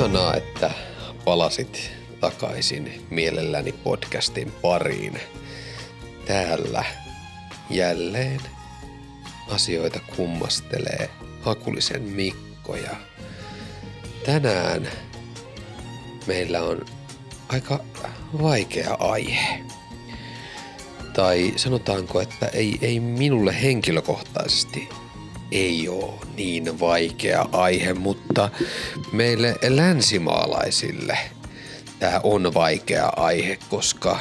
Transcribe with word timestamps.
Ihanaa, 0.00 0.34
että 0.34 0.70
palasit 1.24 1.90
takaisin 2.20 3.06
mielelläni 3.10 3.72
podcastin 3.72 4.52
pariin. 4.62 5.20
Täällä 6.26 6.84
jälleen 7.70 8.40
asioita 9.48 10.00
kummastelee 10.16 11.10
Hakulisen 11.42 12.02
Mikko 12.02 12.76
ja 12.76 12.96
tänään 14.26 14.88
meillä 16.26 16.62
on 16.62 16.84
aika 17.48 17.84
vaikea 18.42 18.94
aihe. 18.94 19.60
Tai 21.12 21.52
sanotaanko, 21.56 22.20
että 22.20 22.46
ei, 22.46 22.78
ei 22.82 23.00
minulle 23.00 23.62
henkilökohtaisesti 23.62 24.88
ei 25.52 25.88
ole 25.88 26.14
niin 26.36 26.80
vaikea 26.80 27.46
aihe, 27.52 27.94
mutta 27.94 28.50
meille 29.12 29.56
länsimaalaisille 29.68 31.18
tämä 31.98 32.20
on 32.22 32.54
vaikea 32.54 33.12
aihe, 33.16 33.58
koska 33.68 34.18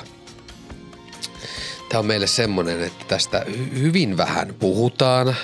tämä 1.89 1.99
on 1.99 2.05
meille 2.05 2.27
semmonen, 2.27 2.83
että 2.83 3.05
tästä 3.07 3.45
hyvin 3.79 4.17
vähän 4.17 4.55
puhutaan. 4.59 5.35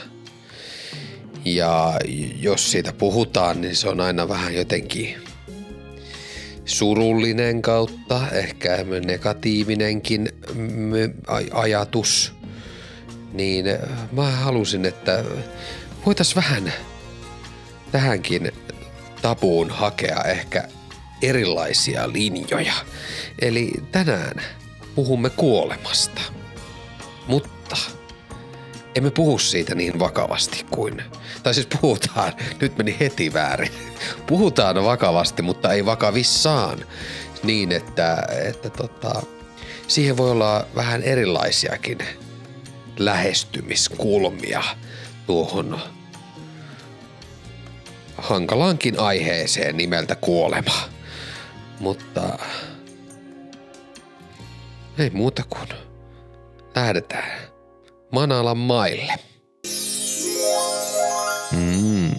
Ja 1.45 1.99
jos 2.39 2.71
siitä 2.71 2.93
puhutaan, 2.93 3.61
niin 3.61 3.75
se 3.75 3.89
on 3.89 4.01
aina 4.01 4.27
vähän 4.27 4.55
jotenkin 4.55 5.15
surullinen 6.65 7.61
kautta, 7.61 8.21
ehkä 8.31 8.77
negatiivinenkin 9.05 10.29
ajatus. 11.53 12.34
Niin 13.35 13.65
mä 14.11 14.31
halusin, 14.31 14.85
että 14.85 15.23
voitais 16.05 16.35
vähän 16.35 16.73
tähänkin 17.91 18.51
tapuun 19.21 19.69
hakea 19.69 20.21
ehkä 20.23 20.67
erilaisia 21.21 22.13
linjoja. 22.13 22.73
Eli 23.41 23.71
tänään 23.91 24.41
puhumme 24.95 25.29
kuolemasta. 25.29 26.21
Mutta 27.27 27.77
emme 28.95 29.11
puhu 29.11 29.39
siitä 29.39 29.75
niin 29.75 29.99
vakavasti 29.99 30.65
kuin, 30.71 31.03
tai 31.43 31.53
siis 31.53 31.67
puhutaan, 31.81 32.33
nyt 32.61 32.77
meni 32.77 32.97
heti 32.99 33.33
väärin. 33.33 33.71
Puhutaan 34.27 34.83
vakavasti, 34.83 35.41
mutta 35.41 35.73
ei 35.73 35.85
vakavissaan 35.85 36.85
niin, 37.43 37.71
että, 37.71 38.27
että 38.45 38.69
tota, 38.69 39.21
siihen 39.87 40.17
voi 40.17 40.31
olla 40.31 40.67
vähän 40.75 41.03
erilaisiakin 41.03 41.97
lähestymiskulmia 42.97 44.63
tuohon 45.27 45.79
hankalaankin 48.17 48.99
aiheeseen 48.99 49.77
nimeltä 49.77 50.15
kuolema. 50.15 50.89
Mutta 51.79 52.39
ei 54.97 55.09
muuta 55.09 55.43
kuin 55.49 55.69
lähdetään 56.75 57.31
Manalan 58.11 58.57
maille. 58.57 59.13
Mm, 61.51 62.11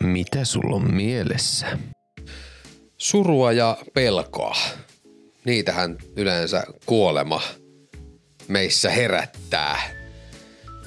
mitä 0.00 0.44
sulla 0.44 0.76
on 0.76 0.94
mielessä? 0.94 1.78
Surua 2.98 3.52
ja 3.52 3.78
pelkoa. 3.94 4.56
Niitähän 5.44 5.98
yleensä 6.16 6.64
kuolema 6.86 7.40
meissä 8.48 8.90
herättää. 8.90 10.01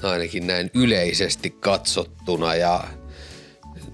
Ainakin 0.06 0.46
näin 0.46 0.70
yleisesti 0.74 1.50
katsottuna 1.50 2.54
ja 2.54 2.84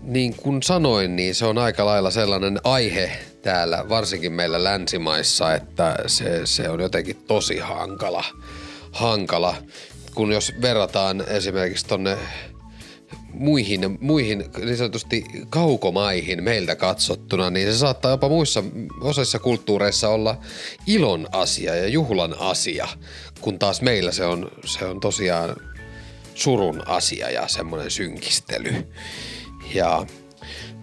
niin 0.02 0.34
kuin 0.36 0.62
sanoin, 0.62 1.16
niin 1.16 1.34
se 1.34 1.44
on 1.44 1.58
aika 1.58 1.84
lailla 1.86 2.10
sellainen 2.10 2.60
aihe 2.64 3.12
täällä, 3.42 3.88
varsinkin 3.88 4.32
meillä 4.32 4.64
länsimaissa, 4.64 5.54
että 5.54 5.96
se, 6.06 6.40
se 6.44 6.68
on 6.68 6.80
jotenkin 6.80 7.16
tosi 7.26 7.58
hankala. 7.58 8.24
hankala. 8.92 9.54
Kun 10.14 10.32
jos 10.32 10.52
verrataan 10.62 11.24
esimerkiksi 11.28 11.86
tonne 11.86 12.18
muihin, 13.32 13.98
muihin 14.00 14.44
niin 14.64 14.76
sanotusti 14.76 15.24
kaukomaihin 15.50 16.44
meiltä 16.44 16.76
katsottuna, 16.76 17.50
niin 17.50 17.72
se 17.72 17.78
saattaa 17.78 18.10
jopa 18.10 18.28
muissa 18.28 18.64
osissa 19.00 19.38
kulttuureissa 19.38 20.08
olla 20.08 20.36
ilon 20.86 21.26
asia 21.32 21.76
ja 21.76 21.88
juhlan 21.88 22.34
asia, 22.38 22.88
kun 23.40 23.58
taas 23.58 23.82
meillä 23.82 24.12
se 24.12 24.24
on, 24.24 24.50
se 24.64 24.84
on 24.84 25.00
tosiaan 25.00 25.56
surun 26.34 26.82
asia 26.88 27.30
ja 27.30 27.48
semmoinen 27.48 27.90
synkistely. 27.90 28.92
Ja 29.74 30.06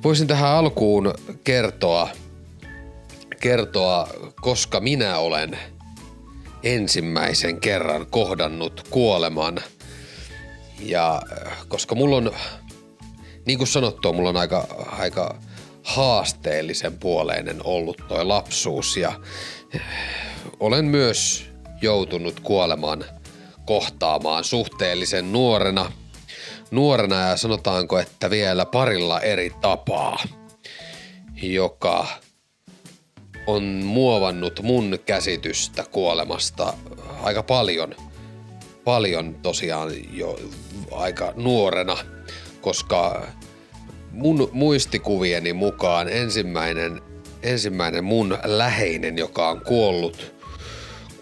voisin 0.03 0.27
tähän 0.27 0.49
alkuun 0.49 1.13
kertoa, 1.43 2.09
kertoa, 3.39 4.07
koska 4.41 4.79
minä 4.79 5.17
olen 5.17 5.57
ensimmäisen 6.63 7.61
kerran 7.61 8.05
kohdannut 8.07 8.87
kuoleman. 8.89 9.59
Ja 10.79 11.21
koska 11.67 11.95
mulla 11.95 12.15
on, 12.15 12.31
niin 13.45 13.57
kuin 13.57 13.67
sanottua, 13.67 14.13
mulla 14.13 14.29
on 14.29 14.37
aika, 14.37 14.85
aika 14.99 15.35
haasteellisen 15.83 16.99
puoleinen 16.99 17.65
ollut 17.65 18.01
toi 18.07 18.25
lapsuus 18.25 18.97
ja 18.97 19.19
olen 20.59 20.85
myös 20.85 21.45
joutunut 21.81 22.39
kuolemaan 22.39 23.05
kohtaamaan 23.69 24.43
suhteellisen 24.43 25.31
nuorena– 25.31 25.91
nuorena 26.71 27.15
ja 27.29 27.37
sanotaanko, 27.37 27.99
että 27.99 28.29
vielä 28.29 28.65
parilla 28.65 29.21
eri 29.21 29.51
tapaa, 29.61 30.23
joka 31.41 32.07
on 33.47 33.63
muovannut 33.63 34.59
mun 34.63 34.99
käsitystä 35.05 35.83
kuolemasta 35.91 36.73
aika 37.21 37.43
paljon, 37.43 37.95
paljon 38.83 39.35
tosiaan 39.35 39.91
jo 40.13 40.39
aika 40.91 41.33
nuorena, 41.35 41.97
koska 42.61 43.27
mun 44.11 44.49
muistikuvieni 44.51 45.53
mukaan 45.53 46.09
ensimmäinen, 46.09 47.01
ensimmäinen 47.43 48.03
mun 48.03 48.37
läheinen, 48.43 49.17
joka 49.17 49.49
on 49.49 49.61
kuollut, 49.61 50.38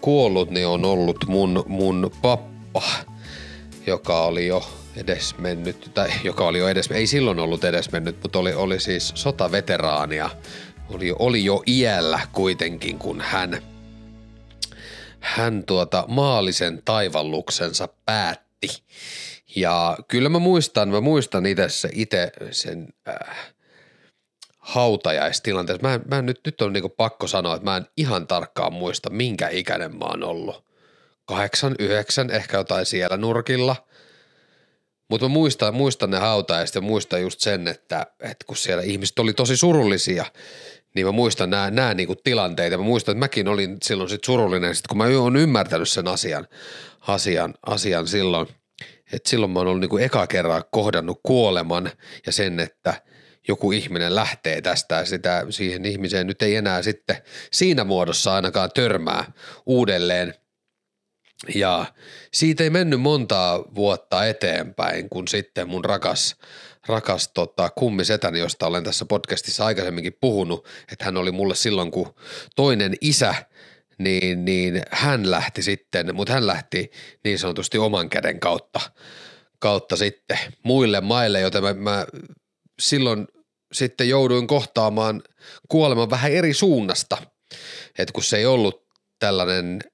kuollut, 0.00 0.50
niin 0.50 0.66
on 0.66 0.84
ollut 0.84 1.24
mun, 1.26 1.64
mun 1.66 2.10
pappa, 2.22 2.82
joka 3.86 4.24
oli 4.24 4.46
jo 4.46 4.62
edesmennyt, 4.96 5.90
tai 5.94 6.08
joka 6.24 6.46
oli 6.46 6.58
jo 6.58 6.68
edes, 6.68 6.90
ei 6.90 7.06
silloin 7.06 7.38
ollut 7.38 7.64
edesmennyt, 7.64 8.22
mutta 8.22 8.38
oli, 8.38 8.54
oli 8.54 8.80
siis 8.80 9.12
sotaveteraania. 9.14 10.30
Oli, 10.90 11.14
oli 11.18 11.44
jo 11.44 11.62
iällä 11.66 12.20
kuitenkin, 12.32 12.98
kun 12.98 13.20
hän, 13.20 13.62
hän 15.20 15.64
tuota 15.66 16.04
maallisen 16.08 16.82
taivalluksensa 16.84 17.88
päätti. 18.04 18.68
Ja 19.56 19.98
kyllä 20.08 20.28
mä 20.28 20.38
muistan, 20.38 20.88
mä 20.88 21.00
muistan 21.00 21.46
itse 21.46 21.88
itse 21.92 22.32
sen 22.50 22.88
äh, 23.08 23.36
hautajaistilanteessa. 24.68 25.88
Mä, 25.88 26.00
mä 26.10 26.22
nyt, 26.22 26.40
nyt 26.44 26.60
on 26.60 26.72
niinku 26.72 26.88
pakko 26.88 27.26
sanoa, 27.26 27.54
että 27.54 27.64
mä 27.64 27.76
en 27.76 27.86
ihan 27.96 28.26
tarkkaan 28.26 28.72
muista, 28.72 29.10
minkä 29.10 29.48
ikäinen 29.48 29.96
mä 29.96 30.04
oon 30.04 30.24
ollut. 30.24 30.64
Kahdeksan, 31.24 31.74
yhdeksän, 31.78 32.30
ehkä 32.30 32.56
jotain 32.56 32.86
siellä 32.86 33.16
nurkilla– 33.16 33.76
mutta 35.10 35.28
mä 35.28 35.32
muistan, 35.32 35.74
muistan 35.74 36.10
ne 36.10 36.18
hautajaiset 36.18 36.74
ja 36.74 36.80
muistan 36.80 37.22
just 37.22 37.40
sen, 37.40 37.68
että, 37.68 38.06
että 38.20 38.44
kun 38.46 38.56
siellä 38.56 38.82
ihmiset 38.82 39.18
oli 39.18 39.32
tosi 39.32 39.56
surullisia, 39.56 40.24
niin 40.94 41.06
mä 41.06 41.12
muistan 41.12 41.50
nämä, 41.50 41.70
nämä 41.70 41.94
niinku 41.94 42.14
tilanteita. 42.14 42.78
Mä 42.78 42.84
muistan, 42.84 43.12
että 43.12 43.24
mäkin 43.24 43.48
olin 43.48 43.76
silloin 43.82 44.10
sit 44.10 44.24
surullinen, 44.24 44.74
sit 44.74 44.86
kun 44.86 44.98
mä 44.98 45.04
oon 45.04 45.36
ymmärtänyt 45.36 45.88
sen 45.88 46.08
asian, 46.08 46.46
asian, 47.00 47.54
asian 47.66 48.06
silloin. 48.06 48.48
Että 49.12 49.30
silloin 49.30 49.52
mä 49.52 49.58
oon 49.58 49.68
ollut 49.68 49.80
niinku 49.80 49.98
eka 49.98 50.26
kerran 50.26 50.64
kohdannut 50.70 51.20
kuoleman 51.22 51.90
ja 52.26 52.32
sen, 52.32 52.60
että 52.60 53.02
joku 53.48 53.72
ihminen 53.72 54.14
lähtee 54.14 54.60
tästä 54.60 55.04
sitä, 55.04 55.46
siihen 55.50 55.84
ihmiseen 55.84 56.26
nyt 56.26 56.42
ei 56.42 56.56
enää 56.56 56.82
sitten 56.82 57.16
siinä 57.52 57.84
muodossa 57.84 58.34
ainakaan 58.34 58.70
törmää 58.74 59.32
uudelleen– 59.66 60.34
ja 61.54 61.84
siitä 62.32 62.64
ei 62.64 62.70
mennyt 62.70 63.00
montaa 63.00 63.64
vuotta 63.74 64.26
eteenpäin, 64.26 65.08
kun 65.08 65.28
sitten 65.28 65.68
mun 65.68 65.84
rakas, 65.84 66.36
rakas 66.86 67.30
tota, 67.34 67.70
kummisetäni, 67.70 68.38
josta 68.38 68.66
olen 68.66 68.84
tässä 68.84 69.04
podcastissa 69.04 69.64
aikaisemminkin 69.64 70.16
puhunut, 70.20 70.66
että 70.92 71.04
hän 71.04 71.16
oli 71.16 71.32
mulle 71.32 71.54
silloin, 71.54 71.90
kun 71.90 72.14
toinen 72.56 72.94
isä, 73.00 73.34
niin, 73.98 74.44
niin 74.44 74.82
hän 74.90 75.30
lähti 75.30 75.62
sitten, 75.62 76.14
mutta 76.14 76.32
hän 76.32 76.46
lähti 76.46 76.90
niin 77.24 77.38
sanotusti 77.38 77.78
oman 77.78 78.10
käden 78.10 78.40
kautta, 78.40 78.80
kautta 79.58 79.96
sitten 79.96 80.38
muille 80.62 81.00
maille, 81.00 81.40
joten 81.40 81.62
mä, 81.62 81.74
mä 81.74 82.06
silloin 82.80 83.28
sitten 83.72 84.08
jouduin 84.08 84.46
kohtaamaan 84.46 85.22
kuoleman 85.68 86.10
vähän 86.10 86.32
eri 86.32 86.54
suunnasta, 86.54 87.16
että 87.98 88.12
kun 88.12 88.22
se 88.22 88.36
ei 88.36 88.46
ollut 88.46 88.86
tällainen– 89.18 89.78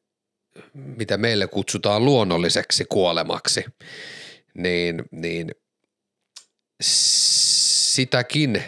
mitä 0.75 1.17
meille 1.17 1.47
kutsutaan 1.47 2.05
luonnolliseksi 2.05 2.85
kuolemaksi, 2.89 3.65
niin, 4.55 5.03
niin 5.11 5.51
sitäkin 6.83 8.63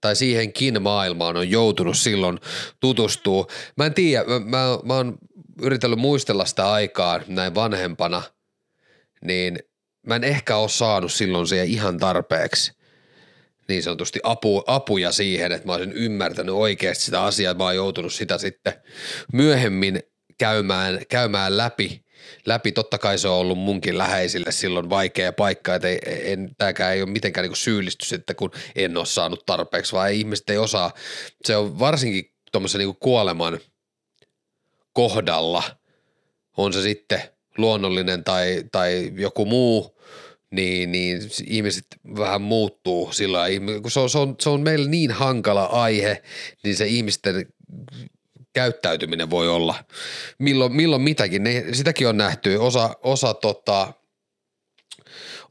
tai 0.00 0.16
siihenkin 0.16 0.82
maailmaan 0.82 1.36
on 1.36 1.50
joutunut 1.50 1.98
silloin 1.98 2.38
tutustua. 2.80 3.46
Mä 3.76 3.86
en 3.86 3.94
tiedä, 3.94 4.24
mä, 4.24 4.38
mä, 4.38 4.78
mä 4.84 4.94
oon 4.94 5.18
yritellyt 5.62 5.98
muistella 5.98 6.44
sitä 6.44 6.72
aikaa 6.72 7.20
näin 7.26 7.54
vanhempana, 7.54 8.22
niin 9.24 9.58
mä 10.06 10.16
en 10.16 10.24
ehkä 10.24 10.56
ole 10.56 10.68
saanut 10.68 11.12
silloin 11.12 11.46
siihen 11.46 11.68
ihan 11.68 11.98
tarpeeksi 11.98 12.72
niin 13.68 13.82
sanotusti 13.82 14.20
apu, 14.22 14.64
apuja 14.66 15.12
siihen, 15.12 15.52
että 15.52 15.66
mä 15.66 15.72
olisin 15.72 15.92
ymmärtänyt 15.92 16.54
oikeasti 16.54 17.04
sitä 17.04 17.22
asiaa, 17.22 17.54
mä 17.54 17.64
oon 17.64 17.76
joutunut 17.76 18.12
sitä 18.12 18.38
sitten 18.38 18.72
myöhemmin 19.32 20.02
käymään, 20.38 21.00
käymään 21.08 21.56
läpi, 21.56 22.04
läpi. 22.46 22.72
Totta 22.72 22.98
kai 22.98 23.18
se 23.18 23.28
on 23.28 23.34
ollut 23.34 23.58
munkin 23.58 23.98
läheisille 23.98 24.52
silloin 24.52 24.90
vaikea 24.90 25.32
paikka, 25.32 25.74
että 25.74 25.88
ei, 25.88 25.98
en, 26.32 26.50
tämäkään 26.58 26.94
ei 26.94 27.02
ole 27.02 27.10
mitenkään 27.10 27.48
niin 27.48 27.56
syyllistys, 27.56 28.12
että 28.12 28.34
kun 28.34 28.50
en 28.76 28.96
ole 28.96 29.06
saanut 29.06 29.46
tarpeeksi, 29.46 29.92
vaan 29.92 30.12
ihmiset 30.12 30.50
ei 30.50 30.58
osaa. 30.58 30.92
Se 31.44 31.56
on 31.56 31.78
varsinkin 31.78 32.32
tuommoisen 32.52 32.78
niin 32.78 32.96
kuoleman 33.00 33.58
kohdalla, 34.92 35.62
on 36.56 36.72
se 36.72 36.82
sitten 36.82 37.22
luonnollinen 37.58 38.24
tai, 38.24 38.64
tai 38.72 39.12
joku 39.16 39.44
muu, 39.44 39.97
niin, 40.50 40.92
niin 40.92 41.20
ihmiset 41.46 41.86
vähän 42.16 42.42
muuttuu 42.42 43.12
silloin, 43.12 43.82
kun 43.82 43.90
se 43.90 44.00
on, 44.00 44.10
se, 44.10 44.18
on, 44.18 44.36
se 44.40 44.48
on 44.48 44.60
meille 44.60 44.88
niin 44.88 45.10
hankala 45.10 45.64
aihe, 45.64 46.22
niin 46.64 46.76
se 46.76 46.86
ihmisten 46.86 47.46
käyttäytyminen 48.52 49.30
voi 49.30 49.48
olla 49.48 49.84
milloin, 50.38 50.72
milloin 50.72 51.02
mitäkin. 51.02 51.44
Ne, 51.44 51.64
sitäkin 51.72 52.08
on 52.08 52.16
nähty. 52.16 52.56
Osa, 52.56 52.90
osa, 53.02 53.34
tota, 53.34 53.92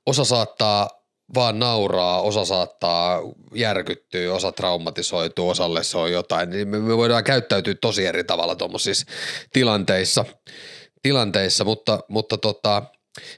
osa 0.06 0.24
saattaa 0.24 0.90
vaan 1.36 1.60
nauraa, 1.60 2.22
osa 2.22 2.46
saattaa 2.46 3.22
järkyttyä, 3.54 4.34
osa 4.34 4.52
traumatisoituu, 4.52 5.50
osalle 5.50 5.84
se 5.84 5.98
on 5.98 6.12
jotain. 6.12 6.50
Niin 6.50 6.68
me, 6.68 6.80
me 6.80 6.98
voidaan 6.98 7.24
käyttäytyä 7.24 7.76
tosi 7.82 8.06
eri 8.06 8.24
tavalla 8.24 8.56
tuommoisissa 8.56 9.06
tilanteissa, 9.54 10.26
tilanteissa 11.02 11.64
mutta, 11.64 12.00
mutta 12.08 12.38
tota, 12.38 12.84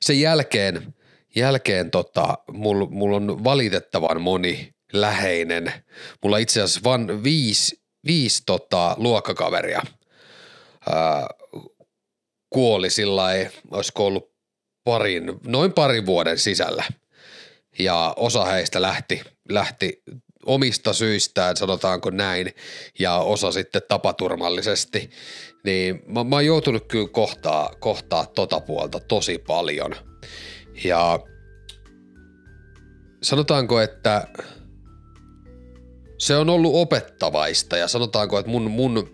sen 0.02 0.20
jälkeen, 0.20 0.94
jälkeen 1.36 1.92
tota, 1.92 2.38
mulla 2.52 2.86
mul 2.86 3.14
on 3.14 3.44
valitettavan 3.44 4.22
moni 4.22 4.70
läheinen. 4.94 5.74
Mulla 6.24 6.38
itse 6.38 6.62
asiassa 6.62 6.82
vain 6.84 7.24
viisi 7.24 7.80
viisi 8.06 8.44
tota, 8.46 8.96
luokkakaveria 8.98 9.82
ää, 10.90 11.28
kuoli 12.50 12.90
sillä 12.90 13.24
olisiko 13.72 14.06
ollut 14.06 14.32
parin, 14.84 15.24
noin 15.48 15.74
parin 15.74 16.06
vuoden 16.06 16.38
sisällä. 16.38 16.84
Ja 17.80 18.14
osa 18.18 18.46
heistä 18.46 18.82
lähti, 18.82 19.22
lähti 19.50 20.02
omista 20.46 20.94
syistään, 20.94 21.58
sanotaanko 21.58 22.10
näin, 22.10 22.54
ja 23.00 23.16
osa 23.16 23.52
sitten 23.52 23.82
tapaturmallisesti. 23.88 25.10
Niin 25.64 26.02
mä, 26.06 26.24
mä 26.24 26.36
oon 26.36 26.46
joutunut 26.46 26.88
kyllä 26.88 27.08
kohtaa, 27.12 27.72
kohtaa 27.80 28.26
tota 28.26 28.60
puolta 28.60 29.00
tosi 29.00 29.38
paljon. 29.38 30.09
Ja 30.84 31.20
sanotaanko, 33.22 33.82
että– 33.82 34.28
se 36.20 36.38
on 36.38 36.50
ollut 36.50 36.76
opettavaista 36.76 37.78
ja 37.78 37.88
sanotaanko, 37.88 38.40
että 38.40 38.52
mun, 38.52 38.72
mun 38.72 39.10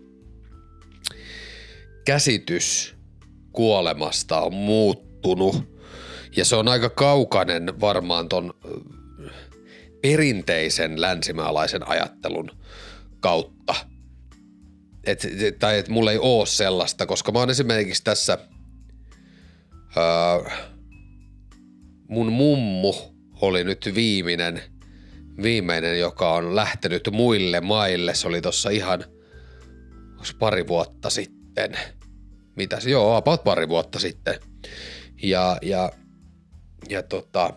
käsitys 2.05 2.95
kuolemasta 3.51 4.41
on 4.41 4.53
muuttunut 4.53 5.55
ja 6.35 6.45
se 6.45 6.55
on 6.55 6.67
aika 6.67 6.89
kaukainen 6.89 7.81
varmaan 7.81 8.29
ton 8.29 8.53
perinteisen 10.01 11.01
länsimaalaisen 11.01 11.87
ajattelun 11.87 12.51
kautta. 13.19 13.75
Et, 15.03 15.27
tai 15.59 15.79
että 15.79 15.91
mulla 15.91 16.11
ei 16.11 16.19
oo 16.21 16.45
sellaista, 16.45 17.05
koska 17.05 17.31
mä 17.31 17.39
oon 17.39 17.49
esimerkiksi 17.49 18.03
tässä 18.03 18.37
öö, 19.97 20.51
mun 22.15 22.31
mummu 22.31 22.93
oli 23.41 23.63
nyt 23.63 23.91
viimeinen– 23.95 24.61
viimeinen, 25.43 25.99
joka 25.99 26.33
on 26.33 26.55
lähtenyt 26.55 27.09
muille 27.11 27.61
maille. 27.61 28.15
Se 28.15 28.27
oli 28.27 28.41
tuossa 28.41 28.69
ihan 28.69 29.05
pari 30.39 30.67
vuotta 30.67 31.09
sitten. 31.09 31.77
Mitä 32.55 32.79
se? 32.79 32.89
Joo, 32.89 33.15
about 33.15 33.43
pari 33.43 33.69
vuotta 33.69 33.99
sitten. 33.99 34.39
Ja, 35.23 35.57
ja, 35.61 35.91
ja 36.89 37.03
tota, 37.03 37.53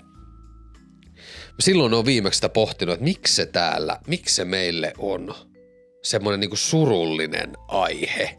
silloin 1.61 1.95
on 1.95 2.07
viimeksi 2.07 2.37
sitä 2.37 2.49
pohtinut, 2.49 2.93
että 2.93 3.05
miksi 3.05 3.35
se 3.35 3.47
täällä, 3.47 3.99
miksi 4.07 4.35
se 4.35 4.45
meille 4.45 4.93
on 4.99 5.35
semmoinen 6.03 6.41
niinku 6.41 6.57
surullinen 6.57 7.53
aihe. 7.69 8.39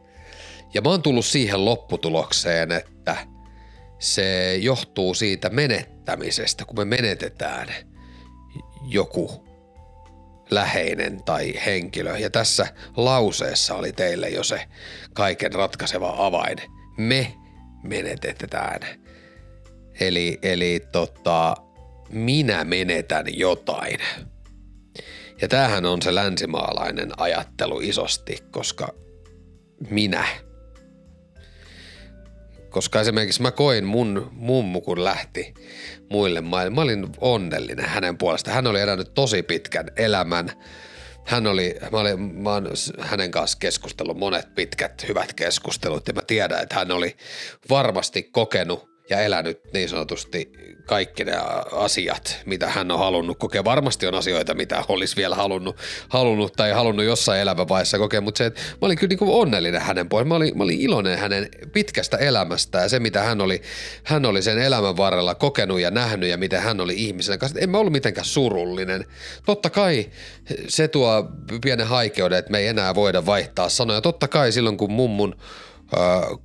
Ja 0.73 0.81
mä 0.81 0.89
oon 0.89 1.01
tullut 1.01 1.25
siihen 1.25 1.65
lopputulokseen, 1.65 2.71
että 2.71 3.17
se 3.99 4.55
johtuu 4.55 5.13
siitä 5.13 5.49
menettämisestä, 5.49 5.98
kun 6.65 6.77
me 6.77 6.85
menetetään– 6.85 7.67
joku 8.89 9.47
läheinen 10.51 11.23
tai 11.23 11.53
henkilö. 11.65 12.17
Ja 12.17 12.29
tässä 12.29 12.67
lauseessa 12.95 13.75
oli 13.75 13.91
teille 13.91 14.29
jo 14.29 14.43
se 14.43 14.65
kaiken 15.13 15.53
ratkaiseva 15.53 16.15
avain. 16.17 16.57
Me 16.97 17.33
menetetään. 17.83 18.79
Eli, 19.99 20.39
eli 20.41 20.81
tota, 20.91 21.55
minä 22.09 22.63
menetän 22.63 23.25
jotain. 23.37 23.99
Ja 25.41 25.47
tämähän 25.47 25.85
on 25.85 26.01
se 26.01 26.15
länsimaalainen 26.15 27.11
ajattelu 27.17 27.79
isosti, 27.79 28.37
koska 28.51 28.93
minä– 29.89 30.27
koska 32.69 33.01
esimerkiksi 33.01 33.41
mä 33.41 33.51
koin 33.51 33.85
mun 33.85 34.31
mummu, 34.31 34.81
kun 34.81 35.03
lähti 35.03 35.53
muille 36.09 36.41
maille. 36.41 36.69
Mä 36.69 36.81
olin 36.81 37.07
onnellinen 37.17 37.85
hänen 37.85 38.17
puolestaan. 38.17 38.55
Hän 38.55 38.67
oli 38.67 38.81
elänyt 38.81 39.13
tosi 39.13 39.43
pitkän 39.43 39.87
elämän. 39.97 40.51
Hän 41.25 41.47
oli, 41.47 41.75
mä, 41.91 41.99
olin, 41.99 42.19
mä 42.19 42.53
oon 42.53 42.67
hänen 42.99 43.31
kanssa 43.31 43.57
keskustellut 43.57 44.17
monet 44.17 44.55
pitkät 44.55 45.07
hyvät 45.07 45.33
keskustelut 45.33 46.07
ja 46.07 46.13
mä 46.13 46.21
tiedän, 46.27 46.63
että 46.63 46.75
hän 46.75 46.91
oli 46.91 47.17
varmasti 47.69 48.23
kokenut 48.23 48.88
ja 49.09 49.21
elänyt 49.21 49.61
niin 49.73 49.89
sanotusti 49.89 50.51
kaikki 50.85 51.25
ne 51.25 51.33
asiat, 51.71 52.41
mitä 52.45 52.69
hän 52.69 52.91
on 52.91 52.99
halunnut 52.99 53.37
kokea. 53.39 53.63
Varmasti 53.63 54.07
on 54.07 54.15
asioita, 54.15 54.53
mitä 54.53 54.83
olisi 54.87 55.15
vielä 55.15 55.35
halunnut, 55.35 55.75
halunnut 56.09 56.53
tai 56.53 56.71
halunnut 56.71 57.05
jossain 57.05 57.41
elämänvaiheessa 57.41 57.97
kokea, 57.97 58.21
mutta 58.21 58.37
se, 58.37 58.45
että 58.45 58.61
mä 58.61 58.77
olin 58.81 58.97
kyllä 58.97 59.09
niin 59.09 59.19
kuin 59.19 59.31
onnellinen 59.31 59.81
hänen 59.81 60.09
puolestaan. 60.09 60.27
Mä 60.27 60.35
olin, 60.35 60.57
mä 60.57 60.63
olin 60.63 60.81
iloinen 60.81 61.17
hänen 61.17 61.49
pitkästä 61.73 62.17
elämästä 62.17 62.79
ja 62.79 62.89
se, 62.89 62.99
mitä 62.99 63.21
hän 63.21 63.41
oli, 63.41 63.61
hän 64.03 64.25
oli 64.25 64.41
sen 64.41 64.59
elämän 64.59 64.97
varrella 64.97 65.35
kokenut 65.35 65.79
ja 65.79 65.91
nähnyt 65.91 66.29
ja 66.29 66.37
miten 66.37 66.61
hän 66.61 66.81
oli 66.81 66.93
ihmisenä 66.97 67.37
kanssa. 67.37 67.59
En 67.59 67.69
mä 67.69 67.77
ollut 67.77 67.93
mitenkään 67.93 68.25
surullinen. 68.25 69.05
Totta 69.45 69.69
kai 69.69 70.09
se 70.67 70.87
tuo 70.87 71.31
pienen 71.63 71.87
haikeuden, 71.87 72.39
että 72.39 72.51
me 72.51 72.59
ei 72.59 72.67
enää 72.67 72.95
voida 72.95 73.25
vaihtaa 73.25 73.69
sanoja. 73.69 74.01
Totta 74.01 74.27
kai 74.27 74.51
silloin, 74.51 74.77
kun 74.77 74.91
mummun 74.91 75.35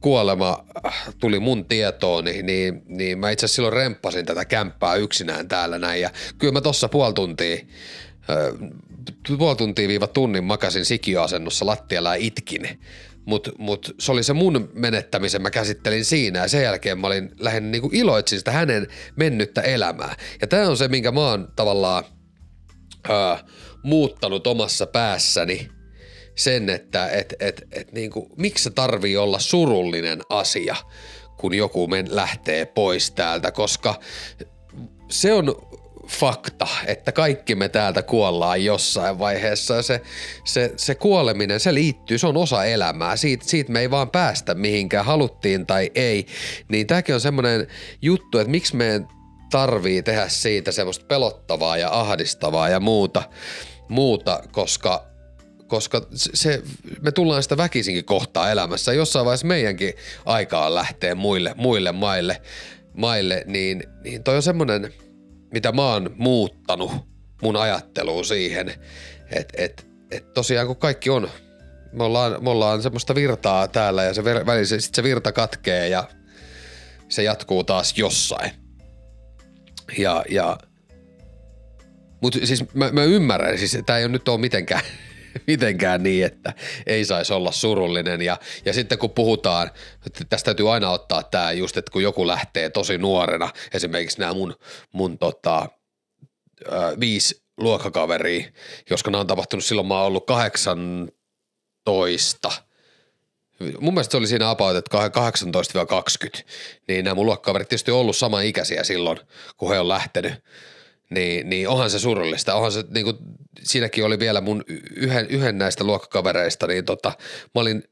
kuolema 0.01 0.65
tuli 1.21 1.41
mun 1.41 1.65
tietoon, 1.65 2.25
niin, 2.25 2.47
niin, 2.47 2.83
niin 2.87 3.19
mä 3.19 3.31
itse 3.31 3.47
asiassa 3.47 3.57
silloin 3.57 3.73
remppasin 3.73 4.27
tätä 4.27 4.45
kämppää 4.45 4.95
yksinään 4.95 5.49
täällä 5.49 5.79
näin. 5.79 6.01
Ja 6.01 6.11
kyllä 6.39 6.53
mä 6.53 6.61
tossa 6.61 6.89
puoli 6.89 7.15
tuntia, 7.15 7.57
puoli 9.39 9.57
tuntia 9.57 9.89
viiva 9.89 10.07
tunnin 10.07 10.45
makasin 10.45 10.85
sikioasennossa 10.85 11.67
lattialla 11.67 12.17
ja 12.17 12.25
itkin. 12.25 12.81
Mutta 13.25 13.51
mut 13.59 13.95
se 13.99 14.13
oli 14.13 14.23
se 14.23 14.33
mun 14.33 14.71
menettämisen, 14.75 15.43
mä 15.43 15.51
käsittelin 15.51 16.05
siinä 16.05 16.39
ja 16.39 16.49
sen 16.49 16.63
jälkeen 16.63 16.99
mä 16.99 17.07
olin 17.07 17.31
lähinnä 17.39 17.71
niinku 17.71 17.91
iloitsin 17.93 18.39
sitä 18.39 18.51
hänen 18.51 18.87
mennyttä 19.17 19.61
elämää. 19.61 20.17
Ja 20.41 20.47
tämä 20.47 20.69
on 20.69 20.77
se, 20.77 20.89
minkä 20.89 21.13
mä 21.13 21.21
oon 21.21 21.49
tavallaan 21.57 22.05
ää, 23.09 23.39
muuttanut 23.83 24.47
omassa 24.47 24.87
päässäni– 24.87 25.69
sen, 26.35 26.71
että 26.71 27.09
et, 27.09 27.35
et, 27.41 27.63
et 27.73 27.93
niinku, 27.93 28.29
miksi 28.37 28.65
se 28.65 28.71
tarvii 28.71 29.17
olla 29.17 29.39
surullinen 29.39 30.21
asia, 30.29 30.77
kun 31.37 31.55
joku 31.55 31.87
men 31.87 32.17
lähtee 32.17 32.67
pois 32.67 33.11
täältä, 33.11 33.51
koska 33.51 33.95
se 35.11 35.33
on 35.33 35.57
fakta, 36.09 36.67
että 36.87 37.13
kaikki 37.13 37.55
me 37.55 37.69
täältä 37.69 38.03
kuollaan 38.03 38.65
jossain 38.65 39.19
vaiheessa. 39.19 39.83
Se, 39.83 40.01
se, 40.45 40.73
se 40.77 40.95
kuoleminen, 40.95 41.61
se 41.61 41.75
liittyy, 41.75 42.19
se 42.19 42.27
on 42.27 42.37
osa 42.37 42.65
elämää. 42.65 43.17
Siitä, 43.17 43.45
siitä 43.49 43.73
me 43.73 43.81
ei 43.81 43.91
vaan 43.91 44.11
päästä 44.11 44.55
mihinkään, 44.55 45.05
haluttiin 45.05 45.67
tai 45.67 45.91
ei. 45.95 46.27
Niin 46.69 46.87
tämäkin 46.87 47.15
on 47.15 47.21
semmoinen 47.21 47.67
juttu, 48.03 48.39
että 48.39 48.51
miksi 48.51 48.77
me 48.77 49.01
tarvii 49.51 50.03
tehdä 50.03 50.29
siitä 50.29 50.73
semmoista 50.73 51.07
pelottavaa 51.07 51.77
ja 51.77 52.01
ahdistavaa 52.01 52.69
ja 52.69 52.81
muuta, 52.81 53.23
muuta 53.89 54.43
koska 54.53 55.14
koska 55.75 56.07
se, 56.15 56.63
me 57.03 57.13
tullaan 57.13 57.43
sitä 57.43 57.57
väkisinkin 57.57 58.05
kohtaa 58.05 58.51
elämässä. 58.51 58.93
Jossain 58.93 59.25
vaiheessa 59.25 59.47
meidänkin 59.47 59.95
aikaa 60.25 60.75
lähtee 60.75 61.15
muille, 61.15 61.55
muille 61.57 61.93
maille, 61.93 62.43
maille 62.97 63.45
niin, 63.47 63.83
niin 64.05 64.25
toi 64.25 64.37
on 64.37 64.43
semmoinen, 64.43 64.95
mitä 65.53 65.73
mä 65.73 65.93
oon 65.93 66.15
muuttanut 66.17 66.93
mun 67.43 67.57
ajatteluun 67.57 68.25
siihen, 68.25 68.75
et, 69.31 69.53
et, 69.57 69.87
et 70.11 70.33
tosiaan 70.35 70.67
kun 70.67 70.77
kaikki 70.77 71.11
on, 71.11 71.29
me 71.93 72.05
ollaan, 72.05 72.45
me 72.45 72.51
ollaan 72.51 72.83
semmoista 72.83 73.15
virtaa 73.15 73.69
täällä 73.69 74.03
ja 74.03 74.15
se, 74.15 74.25
väli, 74.25 74.67
se, 74.67 74.81
sit 74.81 74.95
se 74.95 75.03
virta 75.03 75.33
katkee 75.33 75.89
ja 75.89 76.05
se 77.09 77.23
jatkuu 77.23 77.65
taas 77.65 77.99
jossain. 77.99 78.51
Ja, 79.99 80.25
ja 80.31 80.59
mutta 82.21 82.39
siis 82.45 82.65
mä, 82.75 82.91
mä 82.93 83.05
ymmärrän, 83.05 83.59
siis 83.59 83.79
tämä 83.87 83.99
ei 83.99 84.05
ole 84.05 84.13
nyt 84.13 84.29
ole 84.29 84.41
mitenkään, 84.41 84.83
mitenkään 85.47 86.03
niin, 86.03 86.27
että 86.27 86.53
ei 86.87 87.05
saisi 87.05 87.33
olla 87.33 87.53
surullinen. 87.53 88.23
Ja, 88.23 88.37
ja 88.65 88.73
sitten 88.73 88.99
kun 88.99 89.11
puhutaan, 89.11 89.71
että 90.07 90.25
tästä 90.29 90.45
täytyy 90.45 90.73
aina 90.73 90.91
ottaa 90.91 91.23
tämä 91.23 91.53
just, 91.53 91.77
että 91.77 91.91
kun 91.91 92.03
joku 92.03 92.27
lähtee 92.27 92.71
tosi 92.71 92.99
nuorena, 92.99 93.51
esimerkiksi 93.75 94.21
nämä 94.21 94.35
mun, 94.35 94.55
mun 94.93 95.19
tota, 95.19 95.69
ö, 96.63 96.97
viisi 97.01 97.45
luokkakaveria, 97.57 98.51
koska 98.89 99.11
nämä 99.11 99.21
on 99.21 99.27
tapahtunut 99.27 99.65
silloin, 99.65 99.89
mä 99.89 99.99
oon 99.99 100.07
ollut 100.07 100.27
18– 100.27 102.51
mun 103.81 103.95
mielestä 103.95 104.11
se 104.11 104.17
oli 104.17 104.27
siinä 104.27 104.51
about, 104.51 104.77
että 104.77 104.99
18-20, 106.41 106.45
niin 106.89 107.05
nämä 107.05 107.15
mun 107.15 107.27
luokkakaverit 107.27 107.69
tietysti 107.69 107.91
on 107.91 107.99
ollut 107.99 108.17
sama 108.17 108.41
ikäisiä 108.41 108.85
silloin, 108.85 109.19
kun 109.57 109.71
he 109.71 109.79
on 109.79 109.89
lähtenyt. 109.89 110.33
Niin, 111.11 111.51
niin 111.51 111.69
onhan 111.69 111.91
se 111.91 111.99
surullista. 111.99 112.55
Onhan 112.55 112.73
se, 112.73 112.85
niin 112.91 113.05
kuin, 113.05 113.17
siinäkin 113.63 114.05
oli 114.05 114.19
vielä 114.19 114.41
mun 114.41 114.65
yhden, 114.97 115.27
yhden 115.27 115.59
näistä 115.59 115.85
luokkakavereista, 115.85 116.67
niin 116.67 116.85
tota, 116.85 117.13
mä 117.55 117.61
olin 117.61 117.85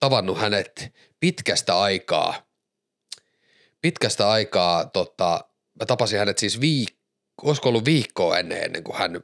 tavannut 0.00 0.38
hänet 0.38 0.92
pitkästä 1.20 1.80
aikaa. 1.80 2.34
Pitkästä 3.82 4.30
aikaa, 4.30 4.84
tota, 4.84 5.44
mä 5.80 5.86
tapasin 5.86 6.18
hänet 6.18 6.38
siis 6.38 6.60
viikko 6.60 6.96
olisiko 7.42 7.68
ollut 7.68 7.84
viikkoa 7.84 8.38
ennen, 8.38 8.64
ennen 8.64 8.82
kuin 8.82 8.96
hän 8.96 9.20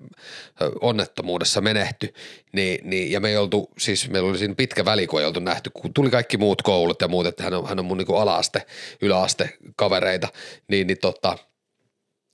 onnettomuudessa 0.80 1.60
menehtyi, 1.60 2.14
niin, 2.52 2.90
niin, 2.90 3.12
ja 3.12 3.20
me 3.20 3.28
ei 3.28 3.36
oltu, 3.36 3.70
siis 3.78 4.10
meillä 4.10 4.30
oli 4.30 4.38
siinä 4.38 4.54
pitkä 4.54 4.84
väli, 4.84 5.06
kun 5.06 5.20
ei 5.20 5.26
oltu 5.26 5.40
nähty, 5.40 5.70
kun 5.70 5.94
tuli 5.94 6.10
kaikki 6.10 6.36
muut 6.36 6.62
koulut 6.62 7.00
ja 7.00 7.08
muut, 7.08 7.26
että 7.26 7.44
hän 7.44 7.54
on, 7.54 7.68
hän 7.68 7.78
on 7.78 7.84
mun 7.84 7.98
niin 7.98 8.16
ala-aste, 8.16 8.66
yläaste 9.02 9.58
kavereita, 9.76 10.28
niin, 10.68 10.86
niin 10.86 10.98
tota, 10.98 11.38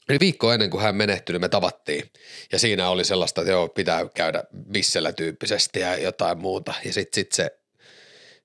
Eli 0.09 0.21
viikko 0.21 0.53
ennen 0.53 0.71
kuin 0.71 0.83
hän 0.83 0.97
menehtyi, 0.97 1.33
niin 1.33 1.41
me 1.41 1.49
tavattiin. 1.49 2.13
Ja 2.53 2.59
siinä 2.59 2.89
oli 2.89 3.05
sellaista, 3.05 3.41
että 3.41 3.51
joo, 3.51 3.69
pitää 3.69 4.09
käydä 4.15 4.45
missellä 4.67 5.13
tyyppisesti 5.13 5.81
ja 5.81 5.97
jotain 5.97 6.39
muuta. 6.39 6.75
Ja 6.85 6.93
sitten 6.93 7.21
sit 7.21 7.33
se, 7.33 7.51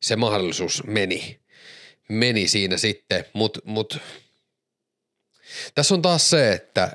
se 0.02 0.16
mahdollisuus 0.16 0.84
meni, 0.88 1.40
meni 2.10 2.48
siinä 2.48 2.78
sitten, 2.78 3.26
mutta 3.34 3.60
mut, 3.64 3.98
tässä 5.76 5.94
on 5.94 6.02
taas 6.02 6.30
se, 6.30 6.52
että 6.52 6.92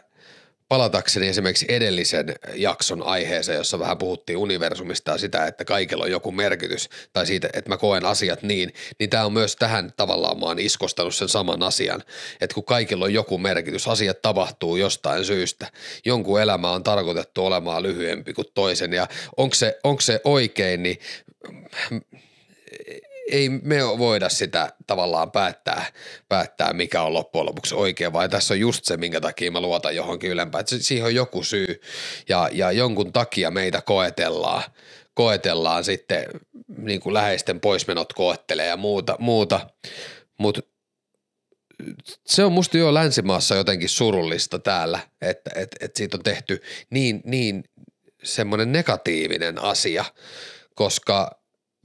palatakseni 0.68 1.28
esimerkiksi 1.28 1.66
edellisen 1.68 2.34
jakson 2.54 3.02
aiheeseen, 3.02 3.58
jossa 3.58 3.78
vähän 3.78 3.98
puhuttiin 3.98 4.36
universumista 4.36 5.10
ja 5.10 5.18
sitä, 5.18 5.46
että 5.46 5.64
kaikilla 5.64 6.04
on 6.04 6.10
joku 6.10 6.32
merkitys 6.32 6.88
tai 7.12 7.26
siitä, 7.26 7.50
että 7.52 7.70
mä 7.70 7.76
koen 7.76 8.04
asiat 8.04 8.42
niin, 8.42 8.74
niin 8.98 9.10
tämä 9.10 9.24
on 9.24 9.32
myös 9.32 9.56
tähän 9.56 9.92
tavallaan 9.96 10.40
mä 10.40 10.46
oon 10.46 10.58
iskostanut 10.58 11.14
sen 11.14 11.28
saman 11.28 11.62
asian, 11.62 12.02
että 12.40 12.54
kun 12.54 12.64
kaikilla 12.64 13.04
on 13.04 13.14
joku 13.14 13.38
merkitys, 13.38 13.88
asiat 13.88 14.22
tapahtuu 14.22 14.76
jostain 14.76 15.24
syystä, 15.24 15.66
jonkun 16.04 16.40
elämä 16.40 16.70
on 16.70 16.82
tarkoitettu 16.82 17.46
olemaan 17.46 17.82
lyhyempi 17.82 18.32
kuin 18.32 18.48
toisen 18.54 18.92
ja 18.92 19.08
onko 19.36 19.54
se, 19.54 19.78
onko 19.84 20.00
se 20.00 20.20
oikein, 20.24 20.82
niin 20.82 20.98
ei 23.30 23.48
me 23.48 23.76
voida 23.98 24.28
sitä 24.28 24.72
tavallaan 24.86 25.32
päättää, 25.32 25.84
päättää, 26.28 26.72
mikä 26.72 27.02
on 27.02 27.14
loppujen 27.14 27.46
lopuksi 27.46 27.74
oikein, 27.74 28.12
vai 28.12 28.28
tässä 28.28 28.54
on 28.54 28.60
just 28.60 28.84
se, 28.84 28.96
minkä 28.96 29.20
takia 29.20 29.50
mä 29.50 29.60
luotan 29.60 29.96
johonkin 29.96 30.30
ylempään. 30.30 30.60
Että 30.60 30.76
siihen 30.78 31.06
on 31.06 31.14
joku 31.14 31.42
syy 31.42 31.80
ja, 32.28 32.48
ja 32.52 32.72
jonkun 32.72 33.12
takia 33.12 33.50
meitä 33.50 33.80
koetellaan, 33.80 34.62
koetellaan 35.14 35.84
sitten 35.84 36.24
niin 36.78 37.00
kuin 37.00 37.14
läheisten 37.14 37.60
poismenot 37.60 38.12
koettelee 38.12 38.66
ja 38.66 38.76
muuta, 38.76 39.16
muuta. 39.18 39.70
mutta 40.38 40.60
se 42.26 42.44
on 42.44 42.52
musta 42.52 42.78
jo 42.78 42.94
länsimaassa 42.94 43.54
jotenkin 43.54 43.88
surullista 43.88 44.58
täällä, 44.58 44.98
että 45.20 45.50
että 45.54 45.76
että 45.80 45.98
siitä 45.98 46.16
on 46.16 46.22
tehty 46.22 46.62
niin, 46.90 47.20
niin 47.24 47.64
semmoinen 48.22 48.72
negatiivinen 48.72 49.62
asia, 49.62 50.04
koska 50.74 51.37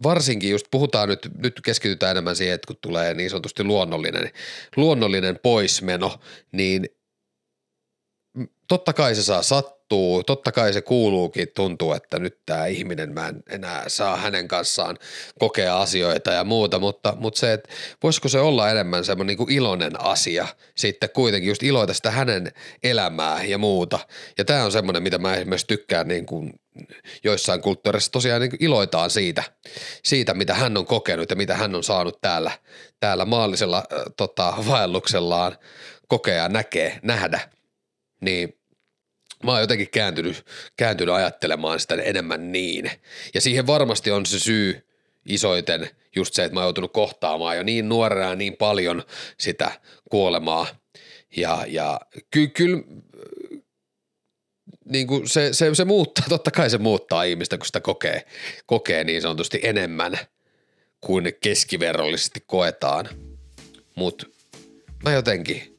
varsinkin 0.03 0.51
just 0.51 0.65
puhutaan 0.71 1.09
nyt, 1.09 1.29
nyt 1.38 1.62
keskitytään 1.62 2.12
enemmän 2.12 2.35
siihen, 2.35 2.55
että 2.55 2.67
kun 2.67 2.77
tulee 2.81 3.13
niin 3.13 3.29
sanotusti 3.29 3.63
luonnollinen, 3.63 4.31
luonnollinen 4.75 5.39
poismeno, 5.43 6.19
niin 6.51 6.89
totta 8.67 8.93
kai 8.93 9.15
se 9.15 9.23
saa 9.23 9.41
sattua, 9.41 10.23
totta 10.23 10.51
kai 10.51 10.73
se 10.73 10.81
kuuluukin 10.81 11.47
tuntuu, 11.55 11.93
että 11.93 12.19
nyt 12.19 12.39
tämä 12.45 12.65
ihminen 12.65 13.13
mä 13.13 13.27
en 13.27 13.43
enää 13.50 13.83
saa 13.88 14.17
hänen 14.17 14.47
kanssaan 14.47 14.97
kokea 15.39 15.81
asioita 15.81 16.31
ja 16.31 16.43
muuta, 16.43 16.79
mutta, 16.79 17.13
mutta 17.19 17.39
se, 17.39 17.53
että 17.53 17.69
voisiko 18.03 18.29
se 18.29 18.39
olla 18.39 18.69
enemmän 18.69 19.05
semmoinen 19.05 19.38
niin 19.38 19.51
iloinen 19.51 20.01
asia 20.01 20.47
sitten 20.75 21.09
kuitenkin 21.09 21.50
just 21.50 21.63
iloita 21.63 21.93
sitä 21.93 22.12
hänen 22.12 22.51
elämää 22.83 23.43
ja 23.43 23.57
muuta. 23.57 24.00
Ja 24.38 24.45
tämä 24.45 24.63
on 24.63 24.71
semmoinen, 24.71 25.03
mitä 25.03 25.17
mä 25.17 25.35
esimerkiksi 25.35 25.67
tykkään 25.67 26.07
niin 26.07 26.25
kuin 26.25 26.53
joissain 27.24 27.62
kulttuureissa 27.62 28.12
tosiaan 28.12 28.42
niin 28.42 28.51
iloitaan 28.60 29.10
siitä, 29.10 29.44
siitä, 30.03 30.34
mitä 30.34 30.53
hän 30.53 30.77
on 30.77 30.86
kokenut 30.86 31.30
ja 31.30 31.36
mitä 31.36 31.56
hän 31.56 31.75
on 31.75 31.84
saanut 31.84 32.22
täällä, 32.22 32.51
täällä 33.00 33.25
maallisella 33.25 33.77
äh, 33.77 34.00
tota, 34.18 34.53
vaelluksellaan 34.68 35.58
kokea, 36.08 36.50
näkee, 36.50 37.00
nähdä. 37.03 37.39
Niin 38.22 38.60
mä 39.44 39.51
oon 39.51 39.62
jotenkin 39.62 39.89
kääntynyt, 39.89 40.46
kääntynyt 40.77 41.15
ajattelemaan 41.15 41.80
sitä 41.80 41.96
enemmän 41.96 42.51
niin. 42.51 42.92
Ja 43.34 43.42
siihen 43.42 43.68
varmasti 43.68 44.12
on 44.12 44.25
se 44.25 44.39
syy 44.39 44.88
isoiten 45.25 45.89
just 46.15 46.34
se, 46.34 46.44
että 46.44 46.53
mä 46.53 46.60
oon 46.60 46.65
joutunut 46.65 46.94
kohtaamaan 46.94 47.58
jo 47.58 47.63
niin 47.63 47.89
nuorena 47.89 48.36
niin 48.36 48.58
paljon 48.58 49.03
sitä 49.38 49.72
kuolemaa. 50.12 50.68
Ja, 51.38 51.65
ja 51.68 52.00
ky, 52.32 52.51
niin 54.93 55.07
kuin 55.07 55.29
se, 55.29 55.53
se, 55.53 55.75
se, 55.75 55.85
muuttaa, 55.85 56.25
totta 56.29 56.51
kai 56.51 56.69
se 56.69 56.77
muuttaa 56.77 57.23
ihmistä, 57.23 57.57
kun 57.57 57.65
sitä 57.65 57.79
kokee, 57.79 58.25
kokee 58.65 59.03
niin 59.03 59.21
sanotusti 59.21 59.59
enemmän 59.63 60.17
kuin 61.01 61.33
keskiverrollisesti 61.41 62.43
koetaan. 62.47 63.09
Mutta 63.95 64.25
mä 65.03 65.13
jotenkin 65.13 65.77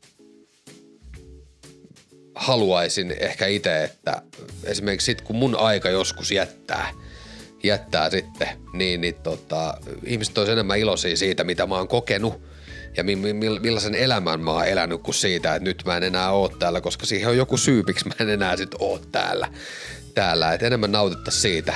haluaisin 2.34 3.14
ehkä 3.20 3.46
itse, 3.46 3.84
että 3.84 4.22
esimerkiksi 4.64 5.04
sit 5.04 5.20
kun 5.20 5.36
mun 5.36 5.56
aika 5.56 5.90
joskus 5.90 6.30
jättää, 6.30 6.92
jättää 7.62 8.10
sitten, 8.10 8.48
niin, 8.72 9.00
niin 9.00 9.14
tota, 9.14 9.78
ihmiset 10.06 10.38
olisi 10.38 10.52
enemmän 10.52 10.78
iloisia 10.78 11.16
siitä, 11.16 11.44
mitä 11.44 11.66
mä 11.66 11.74
oon 11.74 11.88
kokenut– 11.88 12.40
ja 12.96 13.04
mi- 13.04 13.16
mi- 13.16 13.60
millaisen 13.60 13.94
elämän 13.94 14.40
mä 14.40 14.50
oon 14.50 14.66
elänyt 14.66 15.02
kuin 15.02 15.14
siitä, 15.14 15.54
että 15.54 15.64
nyt 15.68 15.82
mä 15.86 15.96
en 15.96 16.02
enää 16.02 16.30
oo 16.30 16.48
täällä, 16.48 16.80
koska 16.80 17.06
siihen 17.06 17.28
on 17.28 17.36
joku 17.36 17.56
syy, 17.56 17.82
miksi 17.86 18.08
mä 18.08 18.14
en 18.20 18.28
enää 18.28 18.56
sit 18.56 18.74
oo 18.78 18.98
täällä. 19.12 19.48
täällä. 20.14 20.52
Että 20.52 20.66
enemmän 20.66 20.92
nautittaa 20.92 21.32
siitä, 21.32 21.74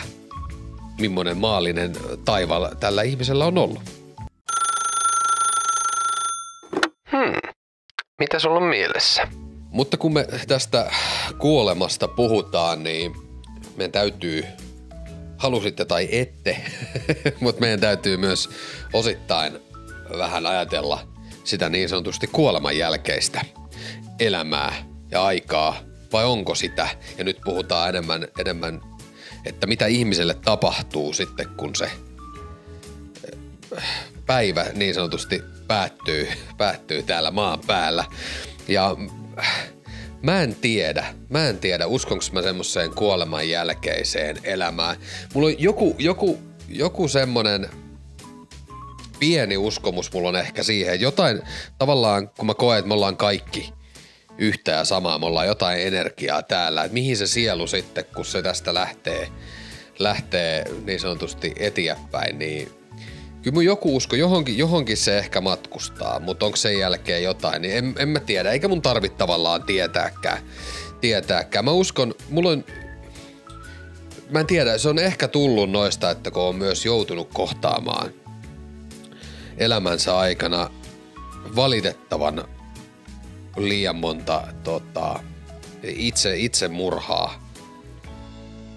millainen 1.00 1.36
maallinen 1.36 1.92
taival 2.24 2.68
tällä 2.80 3.02
ihmisellä 3.02 3.44
on 3.44 3.58
ollut. 3.58 3.80
Hmm. 7.12 7.52
Mitä 8.18 8.38
sulla 8.38 8.56
on 8.56 8.62
mielessä? 8.68 9.28
Mutta 9.70 9.96
kun 9.96 10.12
me 10.12 10.26
tästä 10.48 10.90
kuolemasta 11.38 12.08
puhutaan, 12.08 12.84
niin 12.84 13.12
meidän 13.76 13.92
täytyy, 13.92 14.44
halusitte 15.36 15.84
tai 15.84 16.08
ette, 16.12 16.56
mutta 17.40 17.60
meidän 17.60 17.80
täytyy 17.80 18.16
myös 18.16 18.50
osittain 18.92 19.58
vähän 20.18 20.46
ajatella 20.46 21.08
sitä 21.44 21.68
niin 21.68 21.88
sanotusti 21.88 22.26
kuoleman 22.26 22.78
jälkeistä 22.78 23.44
elämää 24.20 24.72
ja 25.10 25.24
aikaa, 25.24 25.76
vai 26.12 26.24
onko 26.24 26.54
sitä? 26.54 26.88
Ja 27.18 27.24
nyt 27.24 27.38
puhutaan 27.44 27.88
enemmän, 27.88 28.28
enemmän 28.38 28.80
että 29.44 29.66
mitä 29.66 29.86
ihmiselle 29.86 30.34
tapahtuu 30.34 31.12
sitten, 31.12 31.48
kun 31.48 31.74
se 31.74 31.90
eh, 33.76 33.84
päivä 34.26 34.66
niin 34.74 34.94
sanotusti 34.94 35.42
päättyy, 35.66 36.28
päättyy 36.56 37.02
täällä 37.02 37.30
maan 37.30 37.60
päällä. 37.66 38.04
Ja 38.68 38.96
eh, 39.38 39.46
mä 40.22 40.42
en 40.42 40.54
tiedä, 40.54 41.14
mä 41.28 41.48
en 41.48 41.58
tiedä, 41.58 41.86
uskonko 41.86 42.24
mä 42.32 42.42
semmoiseen 42.42 42.90
kuoleman 42.90 43.48
jälkeiseen 43.48 44.38
elämään. 44.44 44.96
Mulla 45.34 45.46
on 45.46 45.54
joku, 45.58 45.96
joku, 45.98 46.38
joku 46.68 47.08
semmonen 47.08 47.68
pieni 49.18 49.56
uskomus 49.56 50.12
mulla 50.12 50.28
on 50.28 50.36
ehkä 50.36 50.62
siihen. 50.62 51.00
Jotain 51.00 51.42
tavallaan, 51.78 52.28
kun 52.28 52.46
mä 52.46 52.54
koen, 52.54 52.78
että 52.78 52.88
me 52.88 52.94
ollaan 52.94 53.16
kaikki 53.16 53.72
yhtä 54.38 54.70
ja 54.70 54.84
samaa, 54.84 55.18
me 55.18 55.26
ollaan 55.26 55.46
jotain 55.46 55.80
energiaa 55.80 56.42
täällä, 56.42 56.84
että 56.84 56.94
mihin 56.94 57.16
se 57.16 57.26
sielu 57.26 57.66
sitten, 57.66 58.04
kun 58.14 58.24
se 58.24 58.42
tästä 58.42 58.74
lähtee, 58.74 59.28
lähtee 59.98 60.64
niin 60.84 61.00
sanotusti 61.00 61.54
eteenpäin, 61.58 62.38
niin 62.38 62.68
kyllä 63.42 63.54
mun 63.54 63.64
joku 63.64 63.96
usko, 63.96 64.16
johonkin, 64.16 64.58
johonkin 64.58 64.96
se 64.96 65.18
ehkä 65.18 65.40
matkustaa, 65.40 66.20
mutta 66.20 66.46
onko 66.46 66.56
sen 66.56 66.78
jälkeen 66.78 67.22
jotain, 67.22 67.62
niin 67.62 67.76
en, 67.76 67.94
en 67.98 68.08
mä 68.08 68.20
tiedä, 68.20 68.50
eikä 68.50 68.68
mun 68.68 68.82
tarvitse 68.82 69.18
tavallaan 69.18 69.62
tietääkään, 69.62 70.38
tietääkään. 71.00 71.64
Mä 71.64 71.70
uskon, 71.70 72.14
mulla 72.30 72.50
on 72.50 72.64
mä 74.30 74.40
en 74.40 74.46
tiedä, 74.46 74.78
se 74.78 74.88
on 74.88 74.98
ehkä 74.98 75.28
tullut 75.28 75.70
noista, 75.70 76.10
että 76.10 76.30
kun 76.30 76.42
on 76.42 76.56
myös 76.56 76.84
joutunut 76.84 77.28
kohtaamaan 77.34 78.10
elämänsä 79.58 80.18
aikana 80.18 80.70
valitettavan 81.56 82.48
liian 83.56 83.96
monta 83.96 84.42
tota, 84.64 85.20
itse, 85.82 86.36
itse 86.36 86.68
murhaa, 86.68 87.52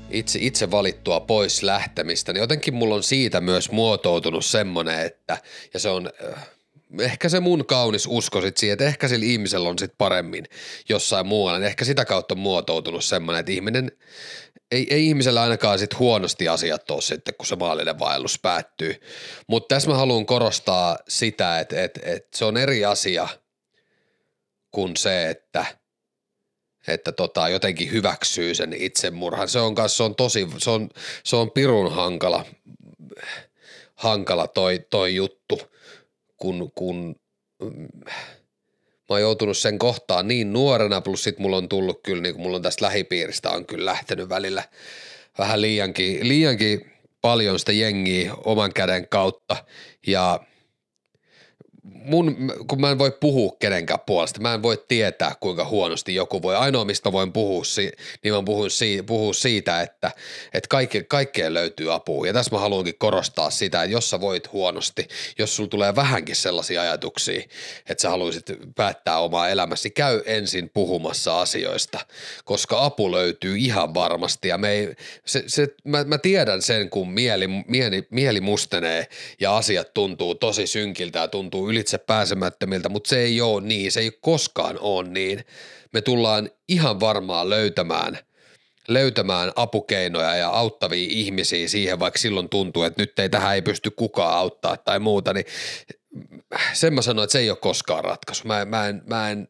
itse, 0.10 0.40
itse 0.42 0.72
valittua 0.72 1.20
pois 1.20 1.64
lähtemistä, 1.64 2.34
niin 2.34 2.42
jotenkin 2.42 2.74
mulla 2.74 2.96
on 2.96 3.04
siitä 3.04 3.42
myös 3.42 3.72
muotoutunut 3.72 4.46
semmonen, 4.46 5.00
että, 5.00 5.38
ja 5.74 5.80
se 5.80 5.90
on 5.90 6.10
äh, 6.34 6.48
ehkä 7.00 7.30
se 7.30 7.40
mun 7.40 7.66
kaunis 7.66 8.08
usko 8.10 8.42
sit 8.42 8.58
siihen, 8.58 8.74
että 8.74 8.86
ehkä 8.86 9.08
sillä 9.08 9.26
ihmisellä 9.26 9.70
on 9.70 9.80
sit 9.80 9.94
paremmin 9.98 10.46
jossain 10.90 11.28
muualla, 11.28 11.60
niin 11.60 11.68
ehkä 11.68 11.86
sitä 11.86 12.06
kautta 12.06 12.34
on 12.34 12.40
muotoutunut 12.40 13.06
semmoinen, 13.06 13.40
että 13.40 13.52
ihminen, 13.52 13.92
ei, 14.72 14.88
ei 14.90 15.08
ihmisellä 15.08 15.42
ainakaan 15.42 15.80
sit 15.80 16.00
huonosti 16.00 16.48
asiat 16.48 16.92
ole 16.92 17.01
sitten, 17.01 17.34
kun 17.38 17.46
se 17.46 17.56
maallinen 17.56 18.00
vaellus 18.00 18.40
päättyy. 18.40 18.96
Mutta 19.48 19.75
tässä 19.75 19.90
mä 19.90 19.98
haluan 19.98 20.25
korostaa 20.25 20.98
sitä, 21.08 21.60
että, 21.60 21.84
että, 21.84 22.00
että 22.04 22.38
se 22.38 22.46
on 22.46 22.58
eri 22.58 22.86
asia 22.86 23.28
kuin 24.72 24.98
se, 24.98 25.30
että– 25.30 25.66
että 26.88 27.12
tota, 27.12 27.50
jotenkin 27.50 27.92
hyväksyy 27.92 28.56
sen 28.56 28.74
itsemurhan. 28.74 29.50
Se 29.50 29.60
on, 29.60 29.75
kanssa, 29.75 29.98
se 29.98 30.04
on 30.04 30.16
tosi, 30.16 30.48
se 30.58 30.70
on, 30.70 30.90
se 31.24 31.36
on 31.36 31.51
pirun 31.51 31.92
hankala, 31.92 32.46
hankala 33.96 34.48
toi, 34.48 34.80
toi 34.90 35.16
juttu, 35.16 35.62
kun, 36.38 36.72
kun 36.75 37.16
mä 39.12 39.15
oon 39.15 39.22
joutunut 39.22 39.58
sen 39.58 39.80
kohtaan 39.80 40.27
niin 40.27 40.53
nuorena, 40.53 41.01
plus 41.01 41.24
sit 41.24 41.39
mulla 41.39 41.58
on 41.58 41.70
tullut 41.70 42.03
kyllä, 42.03 42.22
niin 42.22 42.36
kuin 42.36 42.41
mulla 42.44 42.56
on 42.56 42.62
tästä 42.62 42.86
lähipiiristä 42.86 43.50
on 43.50 43.65
kyllä 43.65 43.86
lähtenyt 43.86 44.30
välillä 44.30 44.63
vähän 45.38 45.62
liiankin, 45.62 46.27
liiankin 46.27 46.91
paljon 47.22 47.60
sitä 47.60 47.72
jengiä 47.72 48.34
oman 48.46 48.74
käden 48.74 49.08
kautta. 49.08 49.56
Ja– 50.08 50.39
mun, 51.84 52.54
kun 52.68 52.82
mä 52.82 52.92
en 52.92 53.00
voi 53.00 53.12
puhua 53.12 53.56
kenenkään 53.60 54.00
puolesta, 54.06 54.40
mä 54.40 54.54
en 54.54 54.64
voi 54.64 54.84
tietää, 54.88 55.36
kuinka 55.40 55.66
huonosti 55.66 56.16
joku 56.16 56.42
voi. 56.42 56.56
Ainoa, 56.56 56.86
mistä 56.86 57.12
voin 57.12 57.34
puhua, 57.34 57.64
niin 58.24 58.34
mä 58.34 58.44
puhun, 58.44 58.70
puhua 59.06 59.34
siitä, 59.34 59.82
että, 59.82 60.12
että 60.54 60.68
kaikke, 60.70 61.04
kaikkeen 61.04 61.54
löytyy 61.54 61.94
apua. 61.94 62.28
Ja 62.28 62.34
tässä 62.34 62.56
mä 62.56 62.60
haluankin 62.60 62.98
korostaa 62.98 63.50
sitä, 63.50 63.84
että 63.84 63.94
jos 63.94 64.10
sä 64.10 64.22
voit 64.22 64.52
huonosti, 64.52 65.08
jos 65.40 65.56
sulla 65.56 65.70
tulee 65.70 65.96
vähänkin 65.96 66.36
sellaisia 66.36 66.82
ajatuksia, 66.82 67.42
että 67.90 68.02
sä 68.02 68.10
haluaisit 68.10 68.46
päättää 68.76 69.20
omaa 69.20 69.50
elämäsi, 69.50 69.90
käy 69.90 70.22
ensin 70.26 70.70
puhumassa 70.70 71.42
asioista, 71.42 72.00
koska 72.46 72.86
apu 72.86 73.12
löytyy 73.12 73.58
ihan 73.58 73.94
varmasti. 73.94 74.48
Ja 74.48 74.58
me 74.58 74.72
ei, 74.72 74.96
se, 75.26 75.44
se, 75.48 75.68
mä, 75.84 76.04
mä 76.04 76.18
tiedän 76.18 76.62
sen, 76.62 76.90
kun 76.90 77.12
mieli, 77.12 77.48
mieli, 77.48 78.08
mieli 78.10 78.42
mustenee 78.42 79.08
ja 79.40 79.58
asiat 79.58 79.94
tuntuu 79.94 80.36
tosi 80.36 80.68
synkiltä 80.68 81.20
ja 81.20 81.28
tuntuu 81.28 81.71
ylitse 81.72 81.98
pääsemättömiltä, 81.98 82.90
mutta 82.90 83.10
se 83.10 83.20
ei 83.20 83.42
ole 83.42 83.62
niin, 83.62 83.92
se 83.92 84.00
ei 84.00 84.12
koskaan 84.22 84.78
ole 84.80 85.10
niin. 85.10 85.46
Me 85.94 86.01
tullaan 86.01 86.50
ihan 86.68 87.00
varmaan 87.00 87.50
löytämään– 87.50 88.18
löytämään 88.88 89.51
apukeinoja 89.56 90.36
ja 90.36 90.50
auttavia 90.50 91.08
ihmisiä 91.10 91.68
siihen, 91.68 92.00
vaikka 92.00 92.20
silloin 92.20 92.50
tuntuu, 92.50 92.84
että 92.84 93.01
nyt 93.01 93.20
ei 93.20 93.30
tähän 93.30 93.56
ei 93.56 93.62
pysty 93.62 93.92
kukaan 93.92 94.38
auttaa 94.38 94.78
tai 94.78 95.00
muuta, 95.00 95.34
niin 95.34 95.46
sen 96.74 96.94
mä 96.94 97.01
sanoin, 97.01 97.24
että 97.24 97.32
se 97.32 97.40
ei 97.40 97.50
ole 97.50 97.58
koskaan 97.58 98.04
ratkaisu. 98.04 98.48
Mä, 98.48 98.66
mä 98.66 98.88
en, 98.88 99.01
mä 99.06 99.32
en 99.32 99.48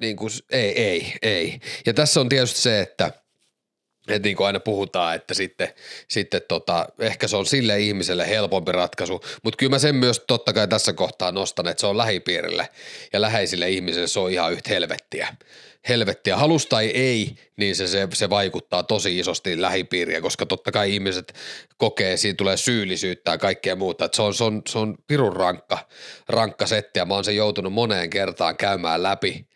niin 0.00 0.16
kuin, 0.16 0.30
ei, 0.50 0.82
ei, 0.82 1.14
ei. 1.22 1.60
Ja 1.86 1.94
tässä 1.94 2.20
on 2.20 2.28
tietysti 2.28 2.60
se, 2.60 2.80
että– 2.80 3.12
että 4.08 4.28
niin 4.28 4.36
kuin 4.36 4.46
aina 4.46 4.60
puhutaan, 4.60 5.14
että 5.14 5.34
sitten, 5.34 5.68
sitten 6.08 6.42
tota, 6.48 6.86
ehkä 6.98 7.28
se 7.28 7.36
on 7.36 7.46
sille 7.46 7.80
ihmiselle 7.80 8.28
helpompi 8.28 8.72
ratkaisu, 8.72 9.20
mutta 9.42 9.56
kyllä 9.56 9.70
mä 9.70 9.78
sen 9.78 9.94
myös 9.94 10.22
totta 10.26 10.52
kai 10.52 10.68
tässä 10.68 10.92
kohtaa 10.92 11.32
nostan, 11.32 11.68
että 11.68 11.80
se 11.80 11.86
on 11.86 11.98
lähipiirille 11.98 12.68
ja 13.12 13.20
läheisille 13.20 13.70
ihmisille 13.70 14.06
se 14.06 14.20
on 14.20 14.30
ihan 14.30 14.52
yhtä 14.52 14.70
helvettiä. 14.70 15.28
Helvettiä, 15.88 16.36
halus 16.36 16.66
tai 16.66 16.86
ei, 16.86 17.36
niin 17.56 17.76
se, 17.76 17.86
se, 17.86 18.08
se 18.14 18.30
vaikuttaa 18.30 18.82
tosi 18.82 19.18
isosti 19.18 19.62
lähipiiriä, 19.62 20.20
koska 20.20 20.46
totta 20.46 20.72
kai 20.72 20.94
ihmiset 20.94 21.34
kokee, 21.76 22.16
siinä 22.16 22.36
tulee 22.36 22.56
syyllisyyttä 22.56 23.30
ja 23.30 23.38
kaikkea 23.38 23.76
muuta. 23.76 24.04
Että 24.04 24.16
se, 24.16 24.22
on, 24.22 24.34
se, 24.34 24.44
on, 24.44 24.62
se 24.68 24.78
on 24.78 24.98
pirun 25.06 25.36
rankka, 25.36 25.78
rankka 26.28 26.66
setti 26.66 26.98
ja 26.98 27.04
mä 27.04 27.14
oon 27.14 27.24
sen 27.24 27.36
joutunut 27.36 27.72
moneen 27.72 28.10
kertaan 28.10 28.56
käymään 28.56 29.02
läpi– 29.02 29.46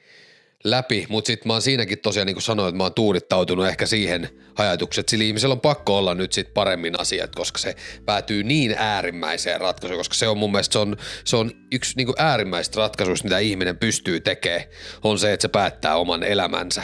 läpi, 0.65 1.07
mutta 1.09 1.27
sitten 1.27 1.49
mä 1.49 1.53
oon 1.53 1.63
siinäkin 1.63 1.99
tosiaan 1.99 2.27
niin 2.27 2.35
kuin 2.35 2.43
sanoin, 2.43 2.69
että 2.69 2.77
mä 2.77 2.83
oon 2.83 2.95
tuudittautunut 2.95 3.67
ehkä 3.67 3.87
siihen 3.87 4.29
ajatukseen, 4.59 5.03
että 5.03 5.11
sillä 5.11 5.25
ihmisellä 5.25 5.53
on 5.53 5.61
pakko 5.61 5.99
olla 5.99 6.15
nyt 6.15 6.33
sit 6.33 6.55
paremmin 6.55 7.01
asiat, 7.01 7.35
koska 7.35 7.59
se 7.59 7.75
päätyy 8.05 8.43
niin 8.43 8.75
äärimmäiseen 8.79 9.61
ratkaisuun, 9.61 9.99
koska 9.99 10.15
se 10.15 10.29
on 10.29 10.39
mun 10.39 10.53
mielestä 10.53 10.73
se 10.73 10.79
on, 10.79 10.97
se 11.25 11.37
on 11.37 11.53
yksi 11.73 11.97
niin 11.97 12.07
kuin 12.07 12.17
äärimmäistä 12.19 12.81
ratkaisuista, 12.81 13.25
mitä 13.25 13.39
ihminen 13.39 13.79
pystyy 13.79 14.21
tekemään, 14.21 14.65
on 15.03 15.19
se, 15.19 15.33
että 15.33 15.43
se 15.43 15.49
päättää 15.49 15.97
oman 15.97 16.23
elämänsä. 16.23 16.83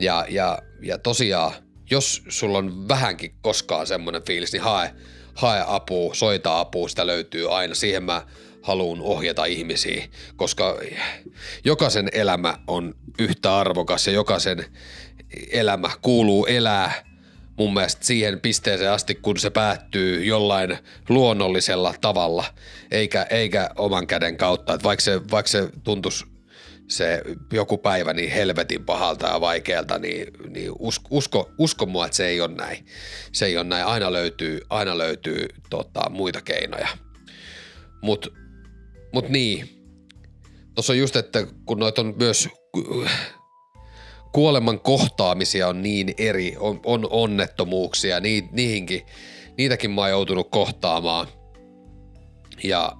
Ja, 0.00 0.26
ja, 0.28 0.58
ja 0.82 0.98
tosiaan, 0.98 1.52
jos 1.90 2.22
sulla 2.28 2.58
on 2.58 2.88
vähänkin 2.88 3.34
koskaan 3.40 3.86
semmoinen 3.86 4.22
fiilis, 4.22 4.52
niin 4.52 4.62
hae, 4.62 4.94
hae 5.34 5.64
apua, 5.66 6.14
soita 6.14 6.60
apua, 6.60 6.88
sitä 6.88 7.06
löytyy 7.06 7.56
aina. 7.56 7.74
Siihen 7.74 8.02
mä 8.02 8.22
haluan 8.68 9.00
ohjata 9.00 9.44
ihmisiä, 9.44 10.08
koska 10.36 10.78
jokaisen 11.64 12.08
elämä 12.12 12.58
on 12.66 12.94
yhtä 13.18 13.56
arvokas 13.56 14.06
ja 14.06 14.12
jokaisen 14.12 14.64
elämä 15.50 15.90
kuuluu 16.02 16.46
elää 16.46 16.92
mun 17.58 17.74
mielestä 17.74 18.04
siihen 18.04 18.40
pisteeseen 18.40 18.92
asti, 18.92 19.14
kun 19.14 19.38
se 19.38 19.50
päättyy 19.50 20.24
jollain 20.24 20.78
luonnollisella 21.08 21.94
tavalla, 22.00 22.44
eikä, 22.90 23.26
eikä 23.30 23.70
oman 23.76 24.06
käden 24.06 24.36
kautta. 24.36 24.74
Että 24.74 24.84
vaikka 24.84 25.04
se, 25.04 25.20
vaikka 25.30 25.50
se 25.50 25.68
tuntuisi 25.84 26.24
se 26.88 27.22
joku 27.52 27.78
päivä 27.78 28.12
niin 28.12 28.30
helvetin 28.30 28.84
pahalta 28.84 29.26
ja 29.26 29.40
vaikealta, 29.40 29.98
niin, 29.98 30.26
niin 30.48 30.72
usko, 30.78 31.08
usko, 31.10 31.50
usko 31.58 31.86
mua, 31.86 32.06
että 32.06 32.16
se 32.16 32.26
ei 32.26 32.40
ole 32.40 32.54
näin. 32.54 32.86
Se 33.32 33.46
ei 33.46 33.56
ole 33.56 33.64
näin. 33.64 33.86
Aina 33.86 34.12
löytyy, 34.12 34.60
aina 34.70 34.98
löytyy 34.98 35.48
tota, 35.70 36.10
muita 36.10 36.40
keinoja. 36.40 36.88
Mutta 38.02 38.28
Mut 39.12 39.28
niin, 39.28 39.68
tuossa 40.74 40.92
on 40.92 40.98
just, 40.98 41.16
että 41.16 41.46
kun 41.66 41.78
noita 41.78 42.00
on 42.00 42.14
myös 42.18 42.48
kuoleman 44.32 44.80
kohtaamisia 44.80 45.68
on 45.68 45.82
niin 45.82 46.14
eri, 46.18 46.56
on, 46.58 46.80
on 46.84 47.06
onnettomuuksia, 47.10 48.20
ni, 48.20 48.48
niihinkin, 48.52 49.06
niitäkin 49.58 49.90
mä 49.90 50.00
oon 50.00 50.10
joutunut 50.10 50.50
kohtaamaan. 50.50 51.26
Ja 52.64 52.92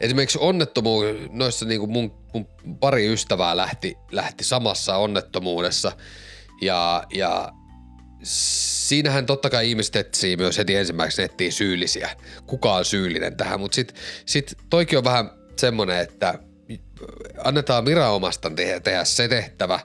esimerkiksi 0.00 0.38
onnettomuus, 0.40 1.06
noissa 1.30 1.66
niin 1.66 1.90
mun, 1.90 2.14
mun 2.34 2.46
pari 2.80 3.12
ystävää 3.12 3.56
lähti, 3.56 3.96
lähti 4.12 4.44
samassa 4.44 4.96
onnettomuudessa 4.96 5.92
ja, 6.60 7.04
ja 7.14 7.52
siinähän 8.88 9.26
totta 9.26 9.50
kai 9.50 9.68
ihmiset 9.68 9.96
etsii 9.96 10.36
myös 10.36 10.58
heti 10.58 10.74
ensimmäiseksi 10.74 11.22
etsii 11.22 11.50
syyllisiä. 11.50 12.10
Kuka 12.46 12.74
on 12.74 12.84
syyllinen 12.84 13.36
tähän, 13.36 13.60
mutta 13.60 13.74
sitten 13.74 13.96
sit 14.26 14.56
toikin 14.70 14.98
on 14.98 15.04
vähän 15.04 15.30
semmoinen, 15.56 16.00
että 16.00 16.38
annetaan 17.44 17.84
viranomastan 17.84 18.56
tehdä, 18.56 18.80
tehdä 18.80 19.04
se 19.04 19.28
tehtävä, 19.28 19.80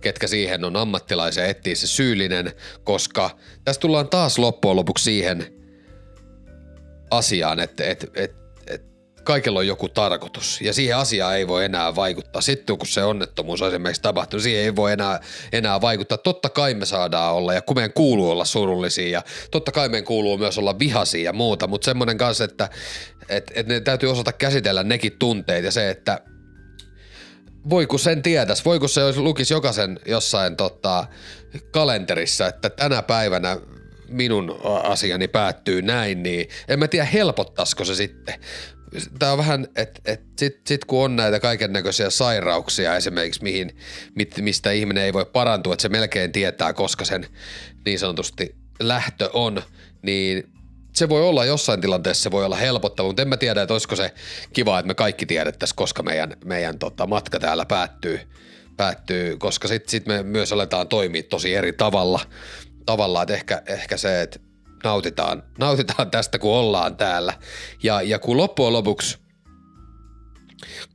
ketkä 0.00 0.26
siihen 0.26 0.64
on 0.64 0.76
ammattilaisia 0.76 1.46
etsiä 1.46 1.74
se 1.74 1.86
syyllinen, 1.86 2.52
koska 2.84 3.38
tässä 3.64 3.80
tullaan 3.80 4.08
taas 4.08 4.38
loppujen 4.38 4.76
lopuksi 4.76 5.04
siihen 5.04 5.46
asiaan, 7.10 7.60
että 7.60 7.84
että 7.84 8.06
että 8.14 8.39
kaikella 9.24 9.58
on 9.58 9.66
joku 9.66 9.88
tarkoitus 9.88 10.60
ja 10.60 10.72
siihen 10.72 10.96
asiaan 10.96 11.36
ei 11.36 11.48
voi 11.48 11.64
enää 11.64 11.96
vaikuttaa. 11.96 12.42
Sitten 12.42 12.78
kun 12.78 12.86
se 12.86 13.04
onnettomuus 13.04 13.62
on 13.62 13.68
esimerkiksi 13.68 14.02
tapahtunut, 14.02 14.42
siihen 14.42 14.64
ei 14.64 14.76
voi 14.76 14.92
enää, 14.92 15.20
enää 15.52 15.80
vaikuttaa. 15.80 16.18
Totta 16.18 16.48
kai 16.48 16.74
me 16.74 16.86
saadaan 16.86 17.34
olla 17.34 17.54
ja 17.54 17.62
kun 17.62 17.76
meidän 17.76 17.92
kuuluu 17.92 18.30
olla 18.30 18.44
surullisia 18.44 19.08
ja 19.08 19.22
totta 19.50 19.72
kai 19.72 19.88
meidän 19.88 20.04
kuuluu 20.04 20.38
myös 20.38 20.58
olla 20.58 20.78
vihaisia 20.78 21.24
ja 21.24 21.32
muuta, 21.32 21.66
mutta 21.66 21.84
semmoinen 21.84 22.18
kanssa, 22.18 22.44
että 22.44 22.68
et, 23.28 23.52
et 23.54 23.66
ne 23.66 23.80
täytyy 23.80 24.10
osata 24.10 24.32
käsitellä 24.32 24.82
nekin 24.82 25.18
tunteet 25.18 25.64
ja 25.64 25.70
se, 25.70 25.90
että 25.90 26.20
voi 27.70 27.86
kun 27.86 27.98
sen 27.98 28.22
tietäisi, 28.22 28.64
voi 28.64 28.78
kun 28.78 28.88
se 28.88 29.16
lukisi 29.16 29.54
jokaisen 29.54 30.00
jossain 30.06 30.56
tota, 30.56 31.06
kalenterissa, 31.70 32.46
että 32.46 32.70
tänä 32.70 33.02
päivänä 33.02 33.56
minun 34.08 34.60
asiani 34.82 35.28
päättyy 35.28 35.82
näin, 35.82 36.22
niin 36.22 36.48
en 36.68 36.78
mä 36.78 36.88
tiedä 36.88 37.04
helpottaisiko 37.04 37.84
se 37.84 37.94
sitten 37.94 38.34
tämä 39.18 39.32
on 39.32 39.38
vähän, 39.38 39.66
että 39.76 40.00
et 40.04 40.20
sit, 40.38 40.60
sit 40.66 40.84
kun 40.84 41.04
on 41.04 41.16
näitä 41.16 41.40
kaiken 41.40 41.72
näköisiä 41.72 42.10
sairauksia 42.10 42.96
esimerkiksi, 42.96 43.42
mihin, 43.42 43.76
mit, 44.14 44.34
mistä 44.40 44.70
ihminen 44.70 45.04
ei 45.04 45.12
voi 45.12 45.24
parantua, 45.24 45.72
että 45.72 45.82
se 45.82 45.88
melkein 45.88 46.32
tietää, 46.32 46.72
koska 46.72 47.04
sen 47.04 47.26
niin 47.84 47.98
sanotusti 47.98 48.54
lähtö 48.80 49.30
on, 49.32 49.62
niin 50.02 50.52
se 50.92 51.08
voi 51.08 51.22
olla 51.22 51.44
jossain 51.44 51.80
tilanteessa, 51.80 52.22
se 52.22 52.30
voi 52.30 52.44
olla 52.44 52.56
helpottava, 52.56 53.08
mutta 53.08 53.22
en 53.22 53.28
mä 53.28 53.36
tiedä, 53.36 53.62
että 53.62 53.74
olisiko 53.74 53.96
se 53.96 54.14
kiva, 54.52 54.78
että 54.78 54.86
me 54.86 54.94
kaikki 54.94 55.26
tiedettäisiin, 55.26 55.76
koska 55.76 56.02
meidän, 56.02 56.36
meidän 56.44 56.78
tota, 56.78 57.06
matka 57.06 57.40
täällä 57.40 57.66
päättyy, 57.66 58.20
päättyy, 58.76 59.36
koska 59.36 59.68
sitten 59.68 59.90
sit 59.90 60.06
me 60.06 60.22
myös 60.22 60.52
aletaan 60.52 60.88
toimia 60.88 61.22
tosi 61.22 61.54
eri 61.54 61.72
tavalla. 61.72 62.20
Tavalla, 62.86 63.22
että 63.22 63.34
ehkä, 63.34 63.62
ehkä 63.66 63.96
se, 63.96 64.22
että 64.22 64.40
nautitaan, 64.84 65.42
nautitaan 65.58 66.10
tästä, 66.10 66.38
kun 66.38 66.56
ollaan 66.56 66.96
täällä. 66.96 67.32
Ja, 67.82 68.02
ja 68.02 68.18
kun 68.18 68.36
loppujen 68.36 68.72
lopuksi, 68.72 69.18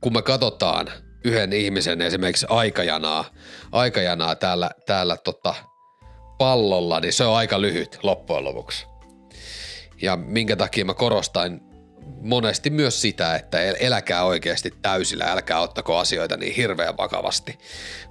kun 0.00 0.12
me 0.12 0.22
katsotaan 0.22 0.86
yhden 1.24 1.52
ihmisen 1.52 2.00
esimerkiksi 2.00 2.46
aikajanaa, 2.48 3.24
aikajanaa 3.72 4.34
täällä, 4.34 4.70
täällä 4.86 5.16
tota 5.16 5.54
pallolla, 6.38 7.00
niin 7.00 7.12
se 7.12 7.24
on 7.24 7.36
aika 7.36 7.60
lyhyt 7.60 7.98
loppujen 8.02 8.44
lopuksi. 8.44 8.86
Ja 10.02 10.16
minkä 10.16 10.56
takia 10.56 10.84
mä 10.84 10.94
korostan 10.94 11.60
monesti 12.26 12.70
myös 12.70 13.00
sitä, 13.00 13.36
että 13.36 13.60
eläkää 13.60 14.24
oikeasti 14.24 14.74
täysillä, 14.82 15.24
älkää 15.24 15.60
ottako 15.60 15.96
asioita 15.96 16.36
niin 16.36 16.54
hirveän 16.54 16.96
vakavasti, 16.96 17.58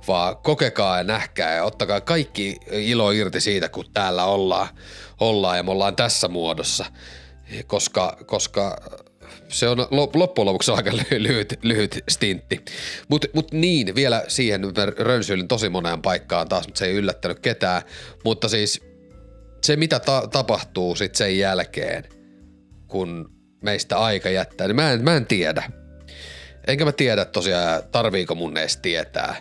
vaan 0.08 0.38
kokekaa 0.38 0.97
ja 0.97 1.04
nähkää 1.04 1.56
ja 1.56 1.63
ottakaa 1.63 2.01
kaikki 2.01 2.58
ilo 2.71 3.12
irti 3.12 3.41
siitä, 3.41 3.69
kun 3.69 3.86
täällä 3.93 4.25
ollaan, 4.25 4.67
ollaan 5.19 5.58
ja 5.58 5.63
me 5.63 5.71
ollaan 5.71 5.95
tässä 5.95 6.28
muodossa, 6.28 6.86
koska, 7.67 8.17
koska 8.25 8.78
se 9.47 9.67
on 9.67 9.88
loppujen 10.13 10.45
lopuksi 10.45 10.71
aika 10.71 10.91
lyhyt, 11.17 11.60
lyhyt 11.62 12.04
stintti. 12.10 12.65
Mutta 13.08 13.28
mut 13.34 13.51
niin, 13.51 13.95
vielä 13.95 14.23
siihen 14.28 14.62
mä 14.62 14.86
rönsyilin 14.97 15.47
tosi 15.47 15.69
moneen 15.69 16.01
paikkaan 16.01 16.47
taas, 16.47 16.67
mutta 16.67 16.80
se 16.80 16.86
ei 16.86 16.93
yllättänyt 16.93 17.39
ketään. 17.39 17.82
Mutta 18.23 18.49
siis 18.49 18.82
se, 19.63 19.75
mitä 19.75 19.99
ta- 19.99 20.28
tapahtuu 20.32 20.95
sitten 20.95 21.17
sen 21.17 21.38
jälkeen, 21.38 22.04
kun 22.88 23.35
meistä 23.65 23.97
aika 23.97 24.30
jättää, 24.30 24.67
niin 24.67 24.75
mä 24.75 24.91
en, 24.91 25.04
mä 25.04 25.15
en 25.15 25.25
tiedä. 25.25 25.71
Enkä 26.67 26.86
mä 26.86 26.91
tiedä 26.91 27.25
tosiaan, 27.25 27.84
tarviiko 27.91 28.36
mun 28.36 28.58
edes 28.58 28.78
tietää. 28.78 29.36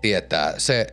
tietää. 0.00 0.54
Se, 0.58 0.86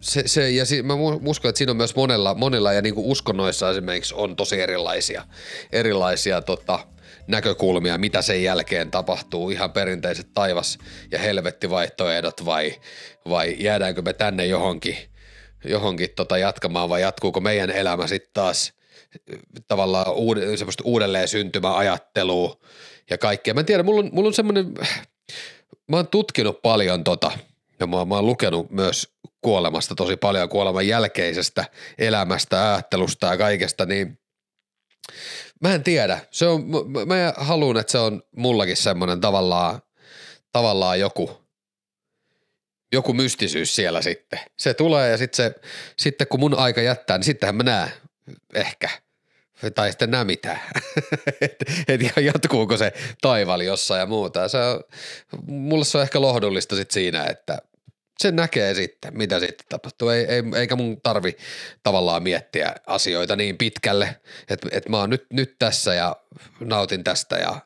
se, 0.00 0.22
se, 0.26 0.50
ja 0.50 0.64
si, 0.64 0.82
mä 0.82 0.94
uskon, 1.24 1.48
että 1.48 1.58
siinä 1.58 1.70
on 1.70 1.76
myös 1.76 1.96
monella, 1.96 2.34
monella 2.34 2.72
ja 2.72 2.82
niin 2.82 2.94
kuin 2.94 3.06
uskonnoissa 3.06 3.70
esimerkiksi 3.70 4.14
on 4.14 4.36
tosi 4.36 4.60
erilaisia, 4.60 5.24
erilaisia 5.72 6.42
tota, 6.42 6.78
näkökulmia, 7.26 7.98
mitä 7.98 8.22
sen 8.22 8.42
jälkeen 8.42 8.90
tapahtuu, 8.90 9.50
ihan 9.50 9.72
perinteiset 9.72 10.28
taivas- 10.34 10.78
ja 11.10 11.18
helvettivaihtoehdot 11.18 12.44
vai, 12.44 12.74
vai 13.28 13.56
jäädäänkö 13.58 14.02
me 14.02 14.12
tänne 14.12 14.46
johonkin, 14.46 14.96
johonkin 15.64 16.10
tota 16.16 16.38
jatkamaan 16.38 16.88
vai 16.88 17.00
jatkuuko 17.00 17.40
meidän 17.40 17.70
elämä 17.70 18.06
sitten 18.06 18.30
taas 18.34 18.72
tavallaan 19.68 20.14
uud, 20.14 20.38
semmoista 20.56 20.84
uudelleen 20.86 21.28
syntymäajattelua 21.28 22.60
ja 23.10 23.18
kaikkea. 23.18 23.54
Mä 23.54 23.60
en 23.60 23.66
tiedä, 23.66 23.82
mulla 23.82 24.00
on, 24.00 24.10
mulla 24.12 24.28
on 24.28 24.34
semmoinen, 24.34 24.74
mä 25.90 25.96
oon 25.96 26.08
tutkinut 26.08 26.62
paljon 26.62 27.04
tota 27.04 27.32
ja 27.80 27.86
mä, 27.86 28.04
mä 28.04 28.14
oon 28.14 28.26
lukenut 28.26 28.70
myös 28.70 29.08
kuolemasta 29.40 29.94
tosi 29.94 30.16
paljon, 30.16 30.48
kuoleman 30.48 30.86
jälkeisestä 30.86 31.64
elämästä, 31.98 32.72
ajattelusta 32.72 33.26
ja 33.26 33.36
kaikesta, 33.36 33.86
niin 33.86 34.18
Mä 35.60 35.74
en 35.74 35.82
tiedä. 35.82 36.18
Se 36.30 36.46
on, 36.46 36.64
mä 37.06 37.32
haluan, 37.36 37.76
että 37.76 37.92
se 37.92 37.98
on 37.98 38.22
mullakin 38.36 38.76
semmoinen 38.76 39.20
tavallaan, 39.20 39.82
tavallaan 40.52 41.00
joku, 41.00 41.30
joku 42.92 43.12
mystisyys 43.12 43.76
siellä 43.76 44.02
sitten. 44.02 44.40
Se 44.58 44.74
tulee 44.74 45.10
ja 45.10 45.18
sitten 45.18 45.54
sitten 45.98 46.26
kun 46.28 46.40
mun 46.40 46.58
aika 46.58 46.80
jättää, 46.80 47.18
niin 47.18 47.24
sittenhän 47.24 47.56
mä 47.56 47.62
näen 47.62 47.90
ehkä. 48.54 48.88
Tai 49.74 49.90
sitten 49.90 50.10
näe 50.10 50.24
mitään. 50.24 50.60
että 51.40 51.64
et 51.88 52.00
jatkuuko 52.16 52.76
se 52.76 52.92
taival 53.20 53.60
jossain 53.60 53.98
ja 53.98 54.06
muuta. 54.06 54.48
Se 54.48 54.58
on, 54.58 54.80
mulle 55.46 55.84
se 55.84 55.98
on 55.98 56.02
ehkä 56.02 56.20
lohdullista 56.20 56.76
sitten 56.76 56.94
siinä, 56.94 57.24
että– 57.24 57.58
se 58.18 58.32
näkee 58.32 58.74
sitten, 58.74 59.18
mitä 59.18 59.40
sitten 59.40 59.66
tapahtuu. 59.68 60.08
Ei, 60.08 60.24
ei, 60.24 60.42
eikä 60.56 60.76
mun 60.76 61.00
tarvi 61.00 61.36
tavallaan 61.82 62.22
miettiä 62.22 62.74
asioita 62.86 63.36
niin 63.36 63.58
pitkälle, 63.58 64.16
että 64.48 64.68
et 64.72 64.88
mä 64.88 64.98
oon 64.98 65.10
nyt, 65.10 65.26
nyt 65.32 65.56
tässä 65.58 65.94
ja 65.94 66.16
nautin 66.60 67.04
tästä 67.04 67.36
ja 67.36 67.60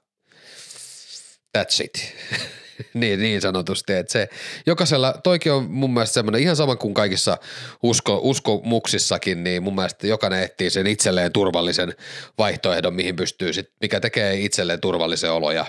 that's 1.59 1.85
it. 1.85 2.15
niin, 2.95 3.21
niin 3.21 3.41
sanotusti, 3.41 3.93
että 3.93 4.13
se 4.13 4.29
jokaisella, 4.67 5.15
toikin 5.25 5.53
on 5.53 5.71
mun 5.71 5.95
mielestä 5.95 6.15
semmoinen 6.15 6.43
ihan 6.43 6.57
sama 6.57 6.77
kuin 6.77 6.95
kaikissa 6.95 7.39
usko, 7.83 8.21
uskomuksissakin, 8.23 9.45
niin 9.45 9.63
mun 9.63 9.75
mielestä 9.75 10.07
jokainen 10.07 10.43
etsii 10.43 10.71
sen 10.71 10.87
itselleen 10.87 11.33
turvallisen 11.33 11.95
vaihtoehdon, 12.39 12.95
mihin 12.95 13.17
pystyy 13.17 13.53
sit, 13.53 13.71
mikä 13.81 14.01
tekee 14.01 14.41
itselleen 14.41 14.81
turvallisen 14.81 15.33
olo 15.33 15.51
ja 15.51 15.67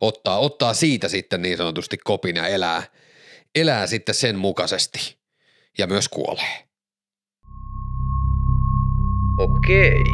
ottaa, 0.00 0.38
ottaa 0.38 0.74
siitä 0.74 1.08
sitten 1.08 1.42
niin 1.42 1.56
sanotusti 1.56 1.98
kopin 1.98 2.36
ja 2.36 2.46
elää– 2.46 2.82
elää 3.56 3.86
sitten 3.86 4.14
sen 4.14 4.38
mukaisesti 4.38 5.16
ja 5.78 5.86
myös 5.86 6.08
kuolee. 6.08 6.66
Okei, 9.38 10.04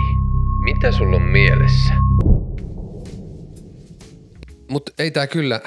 mitä 0.64 0.92
sulla 0.92 1.16
on 1.16 1.22
mielessä? 1.22 1.94
Mutta 4.72 4.92
ei 4.98 5.10
tää 5.10 5.26
kyllä, 5.26 5.60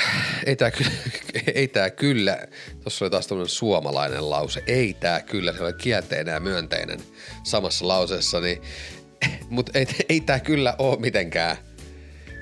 ei 0.45 0.55
tää 0.55 0.71
kyllä, 0.71 0.91
ei 1.55 1.67
tää 1.67 1.89
kyllä, 1.89 2.47
tossa 2.83 3.05
oli 3.05 3.09
taas 3.09 3.27
tämmönen 3.27 3.49
suomalainen 3.49 4.29
lause, 4.29 4.63
ei 4.67 4.93
tää 4.93 5.21
kyllä, 5.21 5.53
se 5.53 5.63
oli 5.63 5.73
kielteinen 5.73 6.33
ja 6.33 6.39
myönteinen 6.39 6.99
samassa 7.43 7.87
lauseessa, 7.87 8.41
niin, 8.41 8.61
mutta 9.49 9.71
ei, 9.79 9.87
ei 10.09 10.21
tää 10.21 10.39
kyllä 10.39 10.75
oo 10.77 10.95
mitenkään 10.95 11.57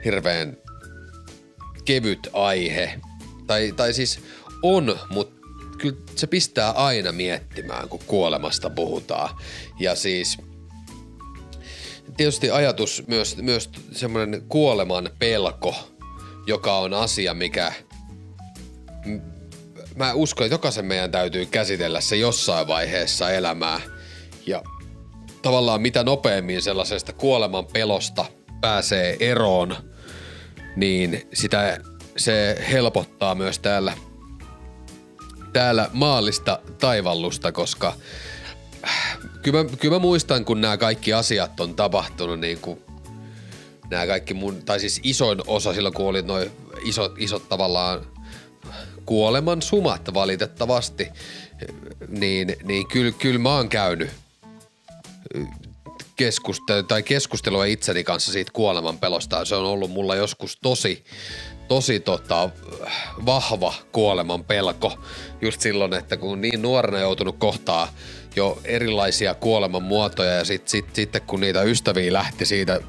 hirveän 0.06 0.58
kevyt 1.86 2.30
aihe. 2.34 3.00
Tai, 3.48 3.74
tai 3.76 3.94
siis 3.94 4.20
on, 4.62 5.00
mutta 5.10 5.48
kyllä 5.78 5.98
se 6.16 6.28
pistää 6.28 6.72
aina 6.72 7.12
miettimään, 7.12 7.90
kun 7.90 8.00
kuolemasta 8.08 8.70
puhutaan. 8.70 9.38
Ja 9.80 9.96
siis 9.96 10.38
tietysti 12.18 12.52
ajatus 12.52 13.04
myös, 13.08 13.38
myös 13.38 13.70
semmoinen 13.92 14.42
kuoleman 14.50 15.10
pelko, 15.20 15.76
joka 16.48 16.78
on 16.78 16.94
asia, 16.94 17.34
mikä 17.34 17.74
mä 19.96 20.14
uskon, 20.14 20.46
että 20.46 20.54
jokaisen 20.54 20.86
meidän 20.86 21.12
täytyy 21.12 21.46
käsitellä 21.46 22.02
se 22.02 22.16
jossain 22.16 22.68
vaiheessa 22.68 23.32
elämää. 23.32 23.82
Ja 24.48 24.64
tavallaan 25.42 25.82
mitä 25.82 26.04
nopeammin 26.04 26.62
sellaisesta 26.62 27.14
kuoleman 27.14 27.66
pelosta 27.66 28.26
pääsee 28.62 29.18
eroon, 29.20 29.76
niin 30.76 31.28
sitä 31.34 31.78
se 32.18 32.66
helpottaa 32.72 33.36
myös 33.36 33.60
täällä– 33.60 33.98
täällä 35.54 35.90
maallista 35.94 36.60
taivallusta, 36.80 37.52
koska 37.52 37.94
kyllä 39.42 39.64
mä, 39.64 39.70
kyllä 39.80 39.96
mä 39.96 40.00
muistan, 40.00 40.46
kun 40.46 40.62
nämä 40.62 40.78
kaikki 40.78 41.14
asiat 41.14 41.60
on 41.60 41.76
tapahtunut 41.76 42.40
niin 42.40 42.60
kuin 42.60 42.83
nämä 43.90 44.08
kaikki 44.08 44.34
mun, 44.34 44.62
tai 44.66 44.80
siis 44.80 45.00
isoin 45.04 45.40
osa 45.48 45.74
silloin, 45.74 45.94
kun 45.94 46.06
oli 46.06 46.22
noin 46.22 46.52
isot, 46.84 47.16
isot 47.18 47.50
tavallaan 47.50 48.08
kuoleman 49.06 49.62
sumat 49.62 50.14
valitettavasti, 50.14 51.08
niin, 52.08 52.56
niin 52.64 52.88
kyllä, 52.88 53.12
kyllä 53.12 53.40
mä 53.40 53.56
oon 53.56 53.70
käynyt 53.70 54.10
keskustelu, 56.16 56.84
tai 56.84 57.04
keskustelua 57.04 57.66
itseni 57.66 58.04
kanssa 58.04 58.32
siitä 58.32 58.52
kuoleman 58.54 58.98
pelosta. 58.98 59.46
Se 59.46 59.56
on 59.56 59.66
ollut 59.66 59.92
mulla 59.92 60.16
joskus 60.16 60.58
tosi, 60.62 61.04
tosi 61.68 62.00
tota, 62.00 62.50
vahva 63.26 63.74
kuoleman 63.92 64.44
pelko 64.44 64.94
just 65.42 65.62
silloin, 65.62 65.94
että 65.94 66.18
kun 66.18 66.42
niin 66.42 66.62
nuorena 66.62 67.00
joutunut 67.00 67.36
kohtaa 67.38 67.94
jo 68.36 68.60
erilaisia 68.64 69.34
kuoleman 69.34 69.84
muotoja 69.84 70.32
ja 70.32 70.46
sitten 70.46 70.72
sit, 70.72 70.86
sit, 70.96 71.24
kun 71.28 71.40
niitä 71.40 71.62
ystäviä 71.62 72.14
lähti 72.14 72.46
siitä 72.46 72.80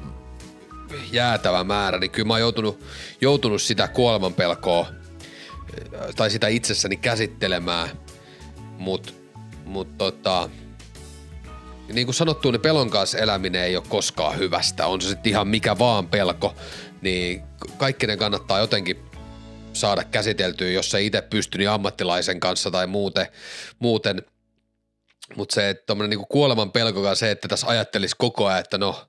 jäätävä 1.11 1.63
määrä, 1.63 1.99
niin 1.99 2.11
kyllä 2.11 2.27
mä 2.27 2.33
oon 2.33 2.39
joutunut, 2.39 2.83
joutunut 3.21 3.61
sitä 3.61 3.87
kuoleman 3.87 4.33
pelkoa 4.33 4.87
tai 6.15 6.29
sitä 6.29 6.47
itsessäni 6.47 6.97
käsittelemään, 6.97 7.89
mutta 8.77 9.13
mut 9.65 9.97
tota, 9.97 10.49
niin 11.93 12.07
kuin 12.07 12.15
sanottu, 12.15 12.51
niin 12.51 12.61
pelon 12.61 12.89
kanssa 12.89 13.17
eläminen 13.17 13.63
ei 13.63 13.75
ole 13.75 13.85
koskaan 13.89 14.37
hyvästä. 14.37 14.87
On 14.87 15.01
se 15.01 15.07
sitten 15.09 15.29
ihan 15.29 15.47
mikä 15.47 15.77
vaan 15.77 16.07
pelko, 16.07 16.55
niin 17.01 17.43
kaikki 17.77 18.07
ne 18.07 18.17
kannattaa 18.17 18.59
jotenkin 18.59 18.99
saada 19.73 20.03
käsiteltyä, 20.03 20.69
jos 20.69 20.91
se 20.91 21.01
itse 21.01 21.21
pystyy 21.21 21.59
niin 21.59 21.69
ammattilaisen 21.69 22.39
kanssa 22.39 22.71
tai 22.71 22.87
muuten. 22.87 23.27
muuten. 23.79 24.23
Mutta 25.35 25.55
se, 25.55 25.69
että 25.69 25.83
tuommoinen 25.85 26.09
niinku 26.09 26.25
kuoleman 26.25 26.71
pelko 26.71 27.15
se, 27.15 27.31
että 27.31 27.47
tässä 27.47 27.67
ajattelisi 27.67 28.15
koko 28.17 28.45
ajan, 28.45 28.59
että 28.59 28.77
no 28.77 29.07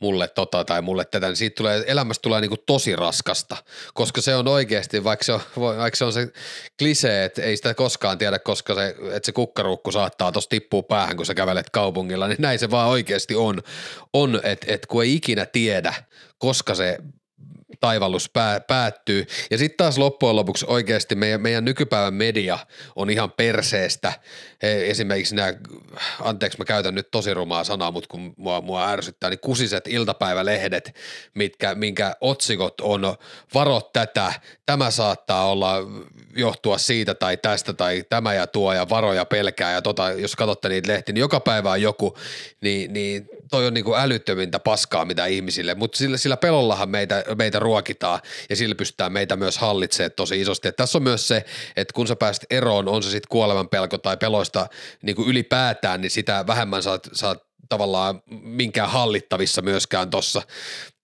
mulle 0.00 0.28
tota 0.28 0.64
tai 0.64 0.82
mulle 0.82 1.04
tätä, 1.04 1.26
niin 1.26 1.36
siitä 1.36 1.54
tulee, 1.54 1.84
elämästä 1.86 2.22
tulee 2.22 2.40
niinku 2.40 2.56
tosi 2.56 2.96
raskasta, 2.96 3.56
koska 3.94 4.20
se 4.20 4.36
on 4.36 4.48
oikeasti, 4.48 5.04
vaikka 5.04 5.24
se 5.24 5.32
on, 5.32 5.40
vaikka 5.56 5.96
se, 5.96 6.04
on 6.04 6.12
se 6.12 6.32
klisee, 6.78 7.24
että 7.24 7.42
ei 7.42 7.56
sitä 7.56 7.74
koskaan 7.74 8.18
tiedä, 8.18 8.38
koska 8.38 8.74
se, 8.74 8.88
että 8.88 9.26
se 9.26 9.32
kukkaruukku 9.32 9.92
saattaa 9.92 10.32
tuossa 10.32 10.50
tippua 10.50 10.82
päähän, 10.82 11.16
kun 11.16 11.26
sä 11.26 11.34
kävelet 11.34 11.70
kaupungilla, 11.70 12.28
niin 12.28 12.36
näin 12.40 12.58
se 12.58 12.70
vaan 12.70 12.88
oikeasti 12.88 13.34
on, 13.34 13.62
on 14.12 14.40
että 14.42 14.66
et 14.68 14.86
kun 14.86 15.02
ei 15.02 15.14
ikinä 15.14 15.46
tiedä, 15.46 15.94
koska 16.38 16.74
se 16.74 16.98
taivallus 17.80 18.30
pää, 18.30 18.60
päättyy. 18.60 19.26
Ja 19.50 19.58
sitten 19.58 19.76
taas 19.76 19.98
loppujen 19.98 20.36
lopuksi 20.36 20.64
oikeasti 20.68 21.14
meidän, 21.14 21.40
meidän 21.40 21.64
nykypäivän 21.64 22.14
media 22.14 22.58
on 22.96 23.10
ihan 23.10 23.32
perseestä. 23.32 24.12
E, 24.62 24.90
esimerkiksi 24.90 25.34
nämä, 25.34 25.52
anteeksi 26.20 26.58
mä 26.58 26.64
käytän 26.64 26.94
nyt 26.94 27.10
tosi 27.10 27.34
rumaa 27.34 27.64
sanaa, 27.64 27.90
mutta 27.90 28.08
kun 28.08 28.34
mua, 28.36 28.60
mua 28.60 28.90
ärsyttää, 28.90 29.30
niin 29.30 29.40
kusiset 29.40 29.88
iltapäivälehdet, 29.88 30.94
mitkä, 31.34 31.74
minkä 31.74 32.16
otsikot 32.20 32.80
on 32.80 33.16
varo 33.54 33.80
tätä, 33.80 34.32
tämä 34.66 34.90
saattaa 34.90 35.50
olla 35.50 35.74
johtua 36.36 36.78
siitä 36.78 37.14
tai 37.14 37.36
tästä 37.36 37.72
tai 37.72 38.04
tämä 38.08 38.34
ja 38.34 38.46
tuo 38.46 38.72
ja 38.72 38.88
varoja 38.88 39.24
pelkää 39.24 39.72
ja 39.72 39.82
tota, 39.82 40.10
jos 40.10 40.36
katsotte 40.36 40.68
niitä 40.68 40.92
lehtiä, 40.92 41.12
niin 41.12 41.20
joka 41.20 41.40
päivä 41.40 41.70
on 41.70 41.82
joku, 41.82 42.16
niin, 42.60 42.92
niin 42.92 43.28
toi 43.50 43.66
on 43.66 43.74
niinku 43.74 43.94
älyttömintä 43.94 44.58
paskaa 44.58 45.04
mitä 45.04 45.26
ihmisille, 45.26 45.74
mutta 45.74 45.98
sillä, 45.98 46.16
sillä 46.16 46.36
pelollahan 46.36 46.90
meitä, 46.90 47.24
meitä 47.38 47.58
ruokitaan 47.58 48.20
ja 48.50 48.56
sillä 48.56 48.74
pystytään 48.74 49.12
meitä 49.12 49.36
myös 49.36 49.58
hallitsemaan 49.58 50.12
tosi 50.16 50.40
isosti. 50.40 50.68
Et 50.68 50.76
tässä 50.76 50.98
on 50.98 51.02
myös 51.02 51.28
se, 51.28 51.44
että 51.76 51.94
kun 51.94 52.06
sä 52.06 52.16
pääset 52.16 52.46
eroon, 52.50 52.88
on 52.88 53.02
se 53.02 53.10
sitten 53.10 53.28
kuoleman 53.28 53.68
pelko 53.68 53.98
tai 53.98 54.16
peloista 54.16 54.66
niinku 55.02 55.24
ylipäätään, 55.24 56.00
niin 56.00 56.10
sitä 56.10 56.44
vähemmän 56.46 56.82
saat, 56.82 57.08
saat 57.12 57.48
tavallaan 57.68 58.22
minkään 58.42 58.90
hallittavissa 58.90 59.62
myöskään 59.62 60.10
tossa 60.10 60.42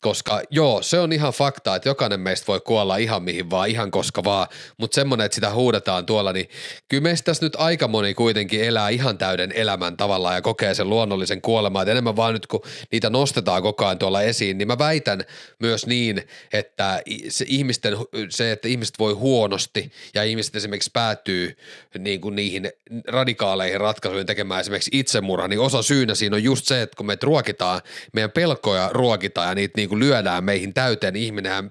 koska 0.05 0.43
joo, 0.51 0.83
se 0.83 1.01
on 1.01 1.13
ihan 1.13 1.33
fakta, 1.33 1.77
että 1.77 1.89
jokainen 1.89 2.21
meistä 2.21 2.47
voi 2.47 2.61
kuolla 2.61 2.97
ihan 2.97 3.23
mihin 3.23 3.51
vaan, 3.51 3.69
ihan 3.69 3.91
koska 3.91 4.25
vaan, 4.25 4.47
mutta 4.77 4.95
semmoinen, 4.95 5.25
että 5.25 5.35
sitä 5.35 5.51
huudetaan 5.51 6.07
tuolla, 6.07 6.33
niin 6.33 6.49
kyllä 6.89 7.03
meistä 7.03 7.25
tässä 7.25 7.47
nyt 7.47 7.57
aika 7.59 7.89
moni 7.89 8.15
kuitenkin 8.15 8.65
elää 8.65 8.89
ihan 8.89 9.19
täyden 9.19 9.53
elämän 9.53 9.97
tavallaan 9.97 10.35
ja 10.35 10.43
kokee 10.43 10.75
sen 10.75 10.91
luonnollisen 10.91 11.41
kuoleman, 11.41 11.83
että 11.83 11.93
enemmän 11.93 12.17
vaan 12.17 12.35
nyt 12.35 12.47
kun 12.47 12.63
niitä 12.93 13.11
nostetaan 13.11 13.63
koko 13.63 13.87
ajan 13.87 13.99
tuolla 13.99 14.23
esiin, 14.23 14.59
niin 14.59 14.69
mä 14.69 14.79
väitän 14.79 15.25
myös 15.59 15.87
niin, 15.87 16.23
että 16.53 17.03
se 17.29 17.45
ihmisten, 17.49 17.97
se, 18.29 18.53
että 18.53 18.69
ihmiset 18.69 18.99
voi 18.99 19.13
huonosti 19.13 19.93
ja 20.15 20.23
ihmiset 20.23 20.57
esimerkiksi 20.57 20.91
päätyy 20.93 21.57
niin 21.99 22.21
kuin 22.21 22.37
niihin 22.37 22.73
radikaaleihin 23.09 23.81
ratkaisuihin 23.81 24.27
tekemään 24.27 24.61
esimerkiksi 24.61 24.91
itsemurha, 24.93 25.49
niin 25.49 25.61
osa 25.61 25.83
syynä 25.83 26.15
siinä 26.15 26.37
on 26.37 26.45
just 26.45 26.67
se, 26.67 26.83
että 26.83 26.97
kun 26.97 27.07
me 27.07 27.19
ruokitaan, 27.23 27.81
meidän 28.13 28.31
pelkoja 28.31 28.91
ruokitaan 28.93 29.49
ja 29.49 29.55
niitä 29.55 29.81
niin 29.81 29.89
lyödään 30.01 30.45
meihin 30.45 30.75
täyteen, 30.75 31.15
niin 31.15 31.25
ihminenhän, 31.25 31.71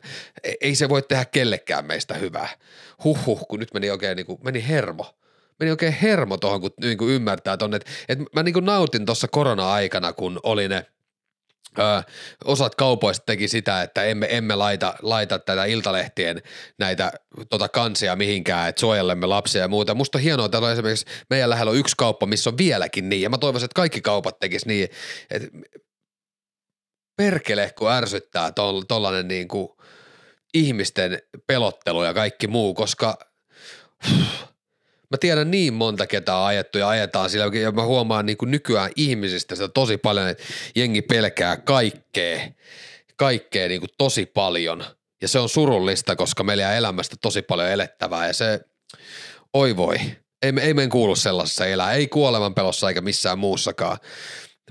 ei 0.61 0.75
se 0.75 0.89
voi 0.89 1.01
tehdä 1.01 1.25
kellekään 1.25 1.85
meistä 1.85 2.13
hyvää. 2.13 2.49
Huhhuh, 3.03 3.47
kun 3.47 3.59
nyt 3.59 3.73
meni 3.73 3.91
oikein 3.91 4.15
niin 4.15 4.25
kuin, 4.25 4.39
meni 4.43 4.67
hermo 4.67 5.15
meni 5.59 5.71
oikein 5.71 5.93
hermo 5.93 6.37
tuohon, 6.37 6.61
kun 6.61 6.71
niin 6.81 6.97
kuin 6.97 7.11
ymmärtää 7.11 7.57
tonne, 7.57 7.77
että, 7.77 7.91
että 8.09 8.25
mä 8.33 8.43
niin 8.43 8.53
kuin 8.53 8.65
nautin 8.65 9.05
tuossa 9.05 9.27
korona-aikana, 9.27 10.13
kun 10.13 10.39
oli 10.43 10.67
ne 10.67 10.85
Ö, 11.79 12.03
osat 12.45 12.75
kaupoista 12.75 13.25
teki 13.25 13.47
sitä, 13.47 13.81
että 13.81 14.03
emme, 14.03 14.27
emme 14.29 14.55
laita, 14.55 14.95
laita 15.01 15.39
tätä 15.39 15.65
iltalehtien 15.65 16.41
näitä 16.79 17.11
tota 17.49 17.69
kansia 17.69 18.15
mihinkään, 18.15 18.69
että 18.69 18.79
suojelemme 18.79 19.25
lapsia 19.25 19.61
ja 19.61 19.67
muuta. 19.67 19.95
Musta 19.95 20.17
on 20.17 20.21
hienoa, 20.21 20.45
että 20.45 20.71
esimerkiksi 20.71 21.05
meidän 21.29 21.49
lähellä 21.49 21.69
on 21.69 21.77
yksi 21.77 21.95
kauppa, 21.97 22.25
missä 22.25 22.49
on 22.49 22.57
vieläkin 22.57 23.09
niin, 23.09 23.21
ja 23.21 23.29
mä 23.29 23.37
toivoisin, 23.37 23.65
että 23.65 23.75
kaikki 23.75 24.01
kaupat 24.01 24.39
tekis 24.39 24.65
niin, 24.65 24.89
että 25.31 25.47
perkele, 27.15 27.71
kun 27.77 27.91
ärsyttää 27.91 28.51
tollanen 28.87 29.27
niin 29.27 29.47
kuin 29.47 29.69
ihmisten 30.53 31.19
pelottelu 31.47 32.03
ja 32.03 32.13
kaikki 32.13 32.47
muu, 32.47 32.73
koska 32.73 33.17
mä 35.11 35.17
tiedän 35.19 35.51
niin 35.51 35.73
monta 35.73 36.07
ketä 36.07 36.35
on 36.35 36.45
ajettu 36.45 36.77
ja 36.77 36.89
ajetaan 36.89 37.29
sillä, 37.29 37.59
ja 37.59 37.71
mä 37.71 37.83
huomaan 37.83 38.25
niin 38.25 38.37
kuin 38.37 38.51
nykyään 38.51 38.91
ihmisistä 38.95 39.55
sitä 39.55 39.67
tosi 39.67 39.97
paljon, 39.97 40.27
että 40.27 40.43
jengi 40.75 41.01
pelkää 41.01 41.57
kaikkea, 41.57 42.47
kaikkea 43.15 43.67
niin 43.67 43.81
kuin 43.81 43.89
tosi 43.97 44.25
paljon. 44.25 44.85
Ja 45.21 45.27
se 45.27 45.39
on 45.39 45.49
surullista, 45.49 46.15
koska 46.15 46.43
meillä 46.43 46.63
jää 46.63 46.75
elämästä 46.75 47.15
tosi 47.21 47.41
paljon 47.41 47.69
elettävää 47.69 48.27
ja 48.27 48.33
se, 48.33 48.59
oi 49.53 49.77
voi, 49.77 49.95
ei, 50.41 50.53
ei 50.61 50.73
meidän 50.73 50.89
kuulu 50.89 51.15
sellaisessa 51.15 51.65
elää, 51.65 51.93
ei 51.93 52.07
kuoleman 52.07 52.55
pelossa 52.55 52.87
eikä 52.87 53.01
missään 53.01 53.39
muussakaan. 53.39 53.97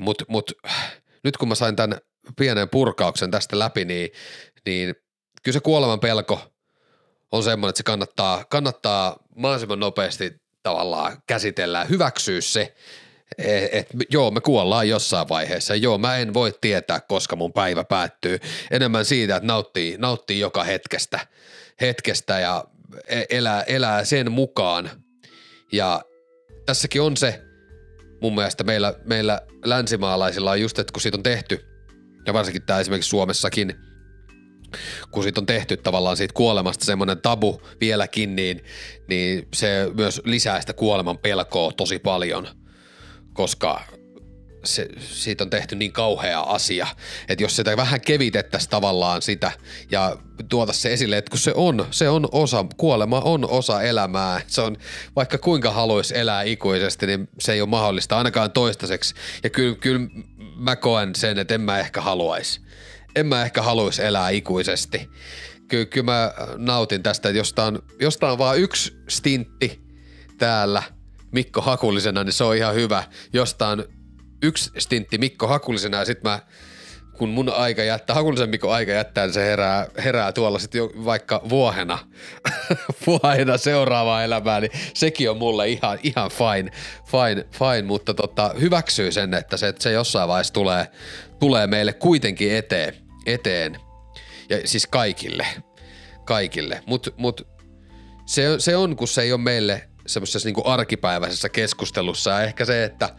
Mutta 0.01 0.25
mut, 0.29 0.53
nyt 1.25 1.37
kun 1.37 1.49
mä 1.49 1.55
sain 1.55 1.77
tämän 1.77 1.99
pienen 2.37 2.69
purkauksen 2.69 3.31
tästä 3.31 3.59
läpi, 3.59 3.85
niin, 3.85 4.11
niin 4.67 4.95
kyllä 5.43 5.53
se 5.53 5.61
kuoleman 5.61 6.01
pelko 6.01 6.53
on 7.33 7.43
semmoinen, 7.43 7.71
että 7.71 7.77
se 7.77 7.83
kannattaa, 7.83 8.45
kannattaa 8.51 9.17
mahdollisimman 9.37 9.81
nopeasti 9.81 10.33
tavallaan 10.63 11.23
käsitellä 11.27 11.85
hyväksyä 11.85 12.41
se, 12.41 12.75
että 13.39 13.79
et, 13.79 13.87
joo, 14.11 14.31
me 14.31 14.41
kuollaan 14.41 14.89
jossain 14.89 15.29
vaiheessa. 15.29 15.75
Joo, 15.75 15.99
mä 15.99 16.17
en 16.17 16.35
voi 16.35 16.53
tietää, 16.61 17.01
koska 17.01 17.37
mun 17.37 17.53
päivä 17.53 17.85
päättyy. 17.85 18.39
Enemmän 18.71 19.05
siitä, 19.05 19.37
että 19.37 19.47
nauttii, 19.47 19.97
nauttii 19.99 20.41
joka 20.41 20.65
hetkestä, 20.65 21.27
hetkestä 21.81 22.41
ja 22.41 22.65
e, 23.07 23.23
elää, 23.31 23.63
elää 23.63 24.05
sen 24.05 24.33
mukaan. 24.33 24.91
Ja 25.73 26.03
tässäkin 26.67 27.03
on 27.03 27.17
se, 27.17 27.43
mun 28.21 28.35
mielestä 28.35 28.65
meillä, 28.65 28.95
meillä 29.05 29.41
länsimaalaisilla 29.65 30.51
on 30.51 30.61
just, 30.61 30.79
että 30.79 30.93
kun 30.93 31.01
siitä 31.03 31.17
on 31.17 31.23
tehty– 31.23 31.65
ja 32.27 32.33
varsinkin 32.33 32.63
tämä 32.63 32.81
esimerkiksi 32.81 33.11
Suomessakin, 33.11 33.75
kun 35.11 35.23
siitä 35.23 35.41
on 35.41 35.47
tehty 35.47 35.77
tavallaan 35.77 36.17
siitä 36.17 36.35
kuolemasta 36.35 36.85
semmoinen 36.85 37.21
tabu 37.21 37.63
vieläkin, 37.81 38.37
niin, 38.37 38.65
niin 39.09 39.49
se 39.55 39.91
myös 39.95 40.21
lisää 40.25 40.61
sitä 40.61 40.73
kuoleman 40.73 41.19
pelkoa 41.19 41.73
tosi 41.73 41.99
paljon, 41.99 42.49
koska 43.33 43.81
se, 44.65 44.89
siitä 44.99 45.45
on 45.45 45.51
tehty 45.51 45.77
niin 45.77 45.93
kauhea 45.93 46.41
asia, 46.41 46.87
että 47.29 47.45
jos 47.45 47.57
sitä 47.57 47.77
vähän 47.77 48.01
kevitettäisiin 48.01 48.71
tavallaan 48.71 49.23
sitä 49.23 49.53
ja 49.91 50.17
tuota 50.49 50.73
se 50.73 50.93
esille, 50.93 51.17
että 51.17 51.31
kun 51.31 51.39
se 51.39 51.53
on, 51.55 51.87
se 51.91 52.09
on 52.09 52.29
osa, 52.33 52.65
kuolema 52.77 53.21
on 53.21 53.51
osa 53.51 53.83
elämää, 53.83 54.41
se 54.47 54.61
on, 54.61 54.77
vaikka 55.17 55.39
kuinka 55.39 55.71
haluaisi 55.71 56.19
elää 56.19 56.43
ikuisesti, 56.43 57.07
niin 57.07 57.29
se 57.41 57.53
ei 57.53 57.61
ole 57.61 57.69
mahdollista 57.69 58.19
ainakaan 58.19 58.53
toistaiseksi. 58.53 59.15
Ja 59.45 59.51
kyllä, 59.51 59.77
kyllä 59.77 60.09
mä 60.57 60.77
koen 60.77 61.15
sen, 61.15 61.39
että 61.39 61.55
en 61.55 61.61
mä 61.61 61.79
ehkä 61.79 62.01
haluaisi. 62.01 62.61
En 63.17 63.27
mä 63.27 63.43
ehkä 63.43 63.63
haluaisi 63.63 64.05
elää 64.05 64.31
ikuisesti. 64.31 65.11
Kyllä, 65.69 65.85
kyllä 65.85 66.05
mä 66.05 66.33
nautin 66.57 67.03
tästä, 67.03 67.29
että 67.29 67.39
josta 67.39 67.65
on, 67.65 67.83
josta 68.01 68.33
on 68.33 68.39
vaan 68.39 68.59
yksi 68.59 68.97
stintti 69.09 69.83
täällä 70.39 70.83
Mikko 71.33 71.61
Hakullisena, 71.61 72.25
niin 72.25 72.33
se 72.33 72.45
on 72.45 72.57
ihan 72.57 72.75
hyvä. 72.75 73.05
Josta 73.33 73.69
on 73.69 73.85
yksi 74.43 74.71
stintti 74.79 75.19
Mikko 75.19 75.47
Hakullisena 75.47 75.97
ja 75.99 76.05
sitten 76.05 76.31
mä 76.31 76.41
kun 77.19 77.29
mun 77.29 77.49
aika 77.49 77.83
jättää, 77.83 78.17
Hakulisen 78.17 78.51
Mikko 78.51 78.71
aika 78.71 78.93
jättää, 78.93 79.27
niin 79.27 79.35
se 79.35 79.45
herää, 79.45 79.87
herää 80.05 80.33
tuolla 80.33 80.59
sitten 80.59 80.79
jo 80.79 80.91
vaikka 81.05 81.43
vuohena, 81.49 81.99
vuohena 83.07 83.57
seuraavaa 83.57 84.25
elämää, 84.25 84.61
niin 84.61 84.73
sekin 84.95 85.31
on 85.31 85.37
mulle 85.37 85.69
ihan, 85.69 85.99
ihan 86.03 86.31
fine, 86.31 86.71
fine, 87.07 87.47
fine 87.53 87.83
mutta 87.83 88.15
tota, 88.15 88.55
hyväksyy 88.61 89.13
sen, 89.13 89.35
että 89.35 89.57
se, 89.57 89.69
että 89.69 89.83
se 89.83 89.93
jossain 89.93 90.29
vaiheessa 90.29 90.55
tulee, 90.55 90.87
tulee 91.41 91.67
meille 91.67 91.93
kuitenkin 91.93 92.53
eteen, 92.53 92.95
eteen. 93.27 93.77
Ja 94.49 94.69
siis 94.69 94.87
kaikille, 94.87 95.47
kaikille. 96.25 96.83
Mutta 96.87 97.11
mut, 97.17 97.49
se, 98.27 98.43
se 98.59 98.77
on, 98.77 98.97
kun 98.97 99.09
se 99.09 99.23
ei 99.23 99.33
ole 99.33 99.41
meille 99.41 99.89
semmoisessa 100.07 100.49
niin 100.49 100.67
arkipäiväisessä 100.67 101.49
keskustelussa 101.49 102.31
ja 102.31 102.43
ehkä 102.43 102.65
se, 102.65 102.85
että 102.85 103.11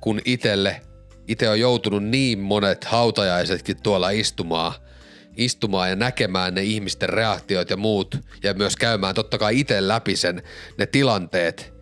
kun 0.00 0.20
itelle– 0.24 0.80
itse 1.28 1.48
on 1.48 1.60
joutunut 1.60 2.04
niin 2.04 2.38
monet 2.38 2.84
hautajaisetkin 2.84 3.82
tuolla 3.82 4.10
istumaan, 4.10 4.72
istumaan 5.36 5.90
ja 5.90 5.96
näkemään 5.96 6.54
ne 6.54 6.62
ihmisten 6.62 7.08
reaktiot 7.08 7.70
ja 7.70 7.76
muut 7.76 8.18
ja 8.42 8.54
myös 8.54 8.76
käymään 8.76 9.14
totta 9.14 9.38
kai 9.38 9.60
itse 9.60 9.88
läpi 9.88 10.16
sen, 10.16 10.42
ne 10.78 10.86
tilanteet, 10.86 11.74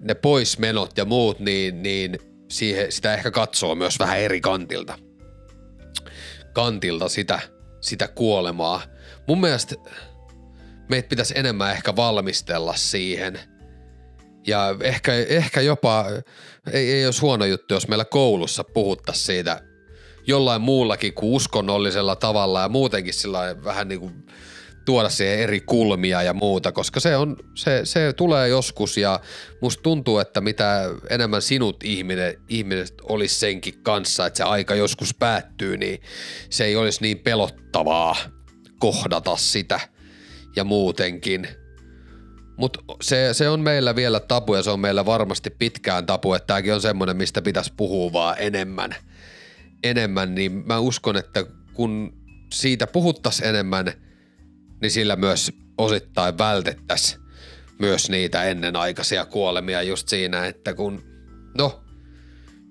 ne 0.00 0.14
poismenot 0.14 0.98
ja 0.98 1.04
muut, 1.04 1.38
niin, 1.38 1.82
niin 1.82 2.18
siihen, 2.50 2.92
sitä 2.92 3.14
ehkä 3.14 3.30
katsoo 3.30 3.74
myös 3.74 3.98
vähän 3.98 4.18
eri 4.18 4.40
kantilta. 4.40 4.98
Kantilta 6.52 7.08
sitä, 7.08 7.40
sitä 7.80 8.08
kuolemaa. 8.08 8.82
Mun 9.28 9.40
mielestä 9.40 9.74
meitä 10.88 11.08
pitäisi 11.08 11.38
enemmän 11.38 11.72
ehkä 11.72 11.96
valmistella 11.96 12.74
siihen– 12.76 13.40
ja 14.46 14.76
ehkä, 14.80 15.14
ehkä 15.14 15.60
jopa, 15.60 16.06
ei, 16.72 16.92
ei 16.92 17.04
olisi 17.04 17.20
huono 17.20 17.44
juttu, 17.44 17.74
jos 17.74 17.88
meillä 17.88 18.04
koulussa 18.04 18.64
puhuttaisiin 18.64 19.26
siitä 19.26 19.60
jollain 20.26 20.62
muullakin 20.62 21.14
kuin 21.14 21.32
uskonnollisella 21.32 22.16
tavalla 22.16 22.60
ja 22.60 22.68
muutenkin 22.68 23.14
sillä 23.14 23.64
vähän 23.64 23.88
niin 23.88 24.00
kuin 24.00 24.26
tuoda 24.84 25.08
siihen 25.08 25.38
eri 25.38 25.60
kulmia 25.60 26.22
ja 26.22 26.34
muuta, 26.34 26.72
koska 26.72 27.00
se, 27.00 27.16
on, 27.16 27.36
se, 27.54 27.80
se 27.84 28.12
tulee 28.12 28.48
joskus 28.48 28.96
ja 28.96 29.20
musta 29.60 29.82
tuntuu, 29.82 30.18
että 30.18 30.40
mitä 30.40 30.90
enemmän 31.10 31.42
sinut 31.42 31.84
ihminen, 31.84 32.34
ihmiset 32.48 32.94
olisi 33.02 33.34
senkin 33.34 33.82
kanssa, 33.82 34.26
että 34.26 34.36
se 34.36 34.44
aika 34.44 34.74
joskus 34.74 35.14
päättyy, 35.14 35.76
niin 35.76 36.00
se 36.50 36.64
ei 36.64 36.76
olisi 36.76 37.02
niin 37.02 37.18
pelottavaa 37.18 38.16
kohdata 38.78 39.36
sitä 39.36 39.80
ja 40.56 40.64
muutenkin– 40.64 41.48
mutta 42.56 42.80
se, 43.02 43.28
se 43.32 43.48
on 43.48 43.60
meillä 43.60 43.96
vielä 43.96 44.20
tapu 44.20 44.54
ja 44.54 44.62
se 44.62 44.70
on 44.70 44.80
meillä 44.80 45.06
varmasti 45.06 45.50
pitkään 45.50 46.06
tapu, 46.06 46.34
että 46.34 46.46
tämäkin 46.46 46.74
on 46.74 46.80
semmoinen, 46.80 47.16
mistä 47.16 47.42
pitäisi 47.42 47.72
puhua 47.76 48.12
vaan 48.12 48.36
enemmän. 48.38 48.94
Enemmän, 49.82 50.34
niin 50.34 50.52
mä 50.66 50.78
uskon, 50.78 51.16
että 51.16 51.46
kun 51.74 52.12
siitä 52.52 52.86
puhuttaisiin 52.86 53.48
enemmän, 53.48 53.92
niin 54.80 54.90
sillä 54.90 55.16
myös 55.16 55.52
osittain 55.78 56.38
vältettäisiin 56.38 57.22
myös 57.78 58.10
niitä 58.10 58.44
ennenaikaisia 58.44 59.24
kuolemia 59.24 59.82
just 59.82 60.08
siinä, 60.08 60.46
että 60.46 60.74
kun, 60.74 61.04
no, 61.58 61.81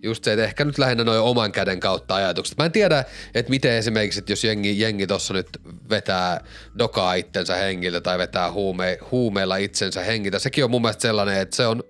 just 0.03 0.23
se, 0.23 0.33
että 0.33 0.43
ehkä 0.43 0.65
nyt 0.65 0.77
lähinnä 0.77 1.03
noin 1.03 1.19
oman 1.19 1.51
käden 1.51 1.79
kautta 1.79 2.15
ajatukset. 2.15 2.57
Mä 2.57 2.65
en 2.65 2.71
tiedä, 2.71 3.05
että 3.35 3.49
miten 3.49 3.71
esimerkiksi, 3.71 4.19
että 4.19 4.31
jos 4.31 4.43
jengi, 4.43 4.79
jengi 4.79 5.07
tuossa 5.07 5.33
nyt 5.33 5.47
vetää 5.89 6.43
dokaa 6.79 7.13
itsensä 7.13 7.55
hengiltä 7.55 8.01
tai 8.01 8.17
vetää 8.17 8.51
huume, 8.51 8.97
huumeilla 9.11 9.57
itsensä 9.57 10.03
hengiltä, 10.03 10.39
sekin 10.39 10.63
on 10.63 10.71
mun 10.71 10.81
mielestä 10.81 11.01
sellainen, 11.01 11.37
että 11.37 11.55
se 11.55 11.67
on, 11.67 11.83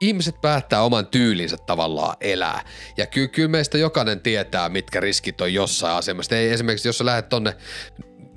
ihmiset 0.00 0.40
päättää 0.40 0.82
oman 0.82 1.06
tyylinsä 1.06 1.56
tavallaan 1.66 2.16
elää. 2.20 2.64
Ja 2.96 3.06
ky- 3.06 3.28
kyllä 3.28 3.48
meistä 3.48 3.78
jokainen 3.78 4.20
tietää, 4.20 4.68
mitkä 4.68 5.00
riskit 5.00 5.40
on 5.40 5.54
jossain 5.54 5.96
asemassa. 5.96 6.36
Ei 6.36 6.50
esimerkiksi, 6.50 6.88
jos 6.88 6.98
sä 6.98 7.04
lähdet 7.04 7.28
tonne 7.28 7.56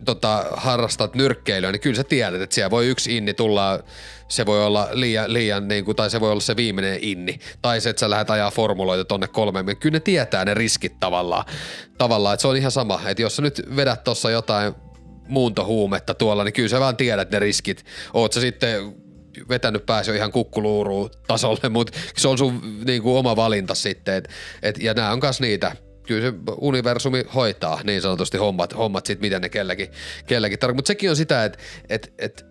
tota, 0.05 0.45
harrastat 0.51 1.15
nyrkkeilyä, 1.15 1.71
niin 1.71 1.79
kyllä 1.79 1.95
sä 1.95 2.03
tiedät, 2.03 2.41
että 2.41 2.53
siellä 2.53 2.71
voi 2.71 2.87
yksi 2.87 3.17
inni 3.17 3.33
tulla, 3.33 3.83
se 4.27 4.45
voi 4.45 4.65
olla 4.65 4.87
liian, 4.91 5.33
liian 5.33 5.67
niin 5.67 5.85
kuin, 5.85 5.95
tai 5.95 6.09
se 6.09 6.19
voi 6.19 6.31
olla 6.31 6.41
se 6.41 6.55
viimeinen 6.55 6.99
inni, 7.01 7.39
tai 7.61 7.81
se, 7.81 7.89
että 7.89 7.99
sä 7.99 8.09
lähdet 8.09 8.29
ajaa 8.29 8.51
formuloita 8.51 9.05
tonne 9.05 9.27
kolmeen, 9.27 9.77
kyllä 9.77 9.95
ne 9.95 9.99
tietää 9.99 10.45
ne 10.45 10.53
riskit 10.53 10.99
tavallaan, 10.99 11.45
tavallaan 11.97 12.33
että 12.33 12.41
se 12.41 12.47
on 12.47 12.57
ihan 12.57 12.71
sama, 12.71 13.01
että 13.07 13.21
jos 13.21 13.35
sä 13.35 13.41
nyt 13.41 13.61
vedät 13.75 14.03
tuossa 14.03 14.31
jotain 14.31 14.73
muuntohuumetta 15.27 16.13
tuolla, 16.13 16.43
niin 16.43 16.53
kyllä 16.53 16.69
sä 16.69 16.79
vaan 16.79 16.97
tiedät 16.97 17.31
ne 17.31 17.39
riskit, 17.39 17.85
oot 18.13 18.33
sä 18.33 18.41
sitten 18.41 18.93
vetänyt 19.49 19.85
pääsi 19.85 20.15
ihan 20.15 20.31
kukkuluuruun 20.31 21.09
tasolle, 21.27 21.69
mutta 21.73 21.99
se 22.17 22.27
on 22.27 22.37
sun 22.37 22.81
niin 22.85 23.01
kuin 23.01 23.17
oma 23.17 23.35
valinta 23.35 23.75
sitten, 23.75 24.15
et, 24.15 24.29
et, 24.61 24.83
ja 24.83 24.93
nämä 24.93 25.11
on 25.11 25.19
myös 25.23 25.41
niitä, 25.41 25.75
kyllä 26.09 26.31
se 26.31 26.37
universumi 26.57 27.23
hoitaa 27.35 27.79
niin 27.83 28.01
sanotusti 28.01 28.37
hommat, 28.37 28.77
hommat 28.77 29.05
sit, 29.05 29.19
miten 29.19 29.41
ne 29.41 29.49
kellekin, 29.49 29.87
kellekin 30.27 30.59
tarkoittaa. 30.59 30.77
Mutta 30.77 30.87
sekin 30.87 31.09
on 31.09 31.15
sitä, 31.15 31.45
että 31.45 31.59
et, 31.89 32.13
et, 32.17 32.45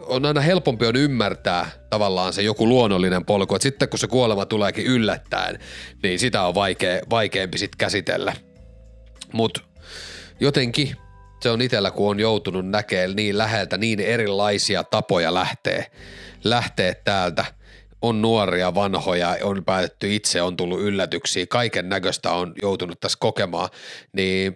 on 0.00 0.26
aina 0.26 0.40
helpompi 0.40 0.86
on 0.86 0.96
ymmärtää 0.96 1.70
tavallaan 1.90 2.32
se 2.32 2.42
joku 2.42 2.68
luonnollinen 2.68 3.24
polku, 3.24 3.54
että 3.54 3.62
sitten 3.62 3.88
kun 3.88 3.98
se 3.98 4.06
kuolema 4.06 4.46
tuleekin 4.46 4.86
yllättäen, 4.86 5.58
niin 6.02 6.18
sitä 6.18 6.42
on 6.42 6.54
vaikea, 6.54 7.00
vaikeampi 7.10 7.58
sitten 7.58 7.78
käsitellä. 7.78 8.32
Mutta 9.32 9.60
jotenkin 10.40 10.96
se 11.42 11.50
on 11.50 11.62
itsellä, 11.62 11.90
kun 11.90 12.10
on 12.10 12.20
joutunut 12.20 12.68
näkemään 12.68 13.16
niin 13.16 13.38
läheltä 13.38 13.76
niin 13.76 14.00
erilaisia 14.00 14.84
tapoja 14.84 15.34
lähteä, 15.34 15.84
lähteä 16.44 16.94
täältä– 16.94 17.44
on 18.02 18.22
nuoria, 18.22 18.74
vanhoja, 18.74 19.36
on 19.42 19.64
päätetty 19.64 20.14
itse, 20.14 20.42
on 20.42 20.56
tullut 20.56 20.80
yllätyksiä, 20.80 21.46
kaiken 21.46 21.88
näköistä 21.88 22.30
on 22.30 22.54
joutunut 22.62 23.00
tässä 23.00 23.18
kokemaan, 23.20 23.68
niin 24.16 24.54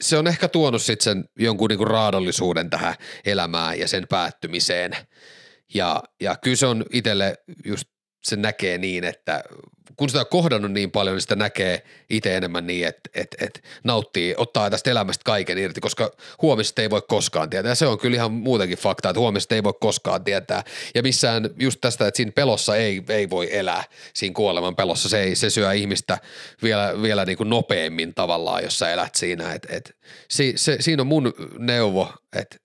se 0.00 0.18
on 0.18 0.26
ehkä 0.26 0.48
tuonut 0.48 0.82
sitten 0.82 1.04
sen 1.04 1.24
jonkun 1.38 1.68
niinku 1.68 1.84
raadollisuuden 1.84 2.70
tähän 2.70 2.94
elämään 3.24 3.78
ja 3.78 3.88
sen 3.88 4.06
päättymiseen. 4.08 4.96
Ja, 5.74 6.02
ja 6.20 6.36
kyllä 6.36 6.56
se 6.56 6.66
on 6.66 6.84
itselle 6.92 7.34
just 7.64 7.84
se 8.22 8.36
näkee 8.36 8.78
niin, 8.78 9.04
että 9.04 9.44
kun 9.98 10.08
sitä 10.08 10.20
on 10.20 10.26
kohdannut 10.30 10.72
niin 10.72 10.90
paljon, 10.90 11.14
niin 11.14 11.22
sitä 11.22 11.36
näkee 11.36 11.82
itse 12.10 12.36
enemmän 12.36 12.66
niin, 12.66 12.86
että, 12.86 13.10
että, 13.14 13.36
että 13.44 13.60
nauttii, 13.84 14.34
ottaa 14.36 14.70
tästä 14.70 14.90
elämästä 14.90 15.24
kaiken 15.24 15.58
irti, 15.58 15.80
koska 15.80 16.10
huomista 16.42 16.82
ei 16.82 16.90
voi 16.90 17.02
koskaan 17.08 17.50
tietää. 17.50 17.74
Se 17.74 17.86
on 17.86 17.98
kyllä 17.98 18.14
ihan 18.14 18.32
muutenkin 18.32 18.78
fakta, 18.78 19.10
että 19.10 19.20
huomista 19.20 19.54
ei 19.54 19.62
voi 19.62 19.74
koskaan 19.80 20.24
tietää. 20.24 20.64
Ja 20.94 21.02
missään 21.02 21.50
just 21.58 21.80
tästä, 21.80 22.06
että 22.06 22.16
siinä 22.16 22.32
pelossa 22.32 22.76
ei, 22.76 23.02
ei 23.08 23.30
voi 23.30 23.56
elää, 23.56 23.84
siinä 24.14 24.34
kuoleman 24.34 24.76
pelossa. 24.76 25.08
Se, 25.08 25.22
ei, 25.22 25.34
se 25.34 25.50
syö 25.50 25.72
ihmistä 25.72 26.18
vielä, 26.62 27.02
vielä 27.02 27.24
niin 27.24 27.38
kuin 27.38 27.50
nopeammin 27.50 28.14
tavallaan, 28.14 28.62
jos 28.62 28.78
sä 28.78 28.92
elät 28.92 29.14
siinä. 29.14 29.52
Et, 29.52 29.66
et, 29.70 29.96
si, 30.28 30.52
se, 30.56 30.76
siinä 30.80 31.02
on 31.02 31.06
mun 31.06 31.34
neuvo, 31.58 32.12
että 32.36 32.56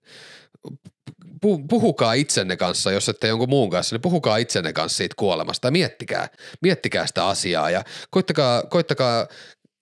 puhukaa 1.69 2.13
itsenne 2.13 2.57
kanssa, 2.57 2.91
jos 2.91 3.09
ette 3.09 3.27
jonkun 3.27 3.49
muun 3.49 3.69
kanssa, 3.69 3.95
niin 3.95 4.01
puhukaa 4.01 4.37
itsenne 4.37 4.73
kanssa 4.73 4.97
siitä 4.97 5.15
kuolemasta. 5.17 5.71
Miettikää, 5.71 6.27
miettikää 6.61 7.07
sitä 7.07 7.27
asiaa 7.27 7.69
ja 7.69 7.83
koittakaa, 8.09 8.63
koittakaa 8.63 9.27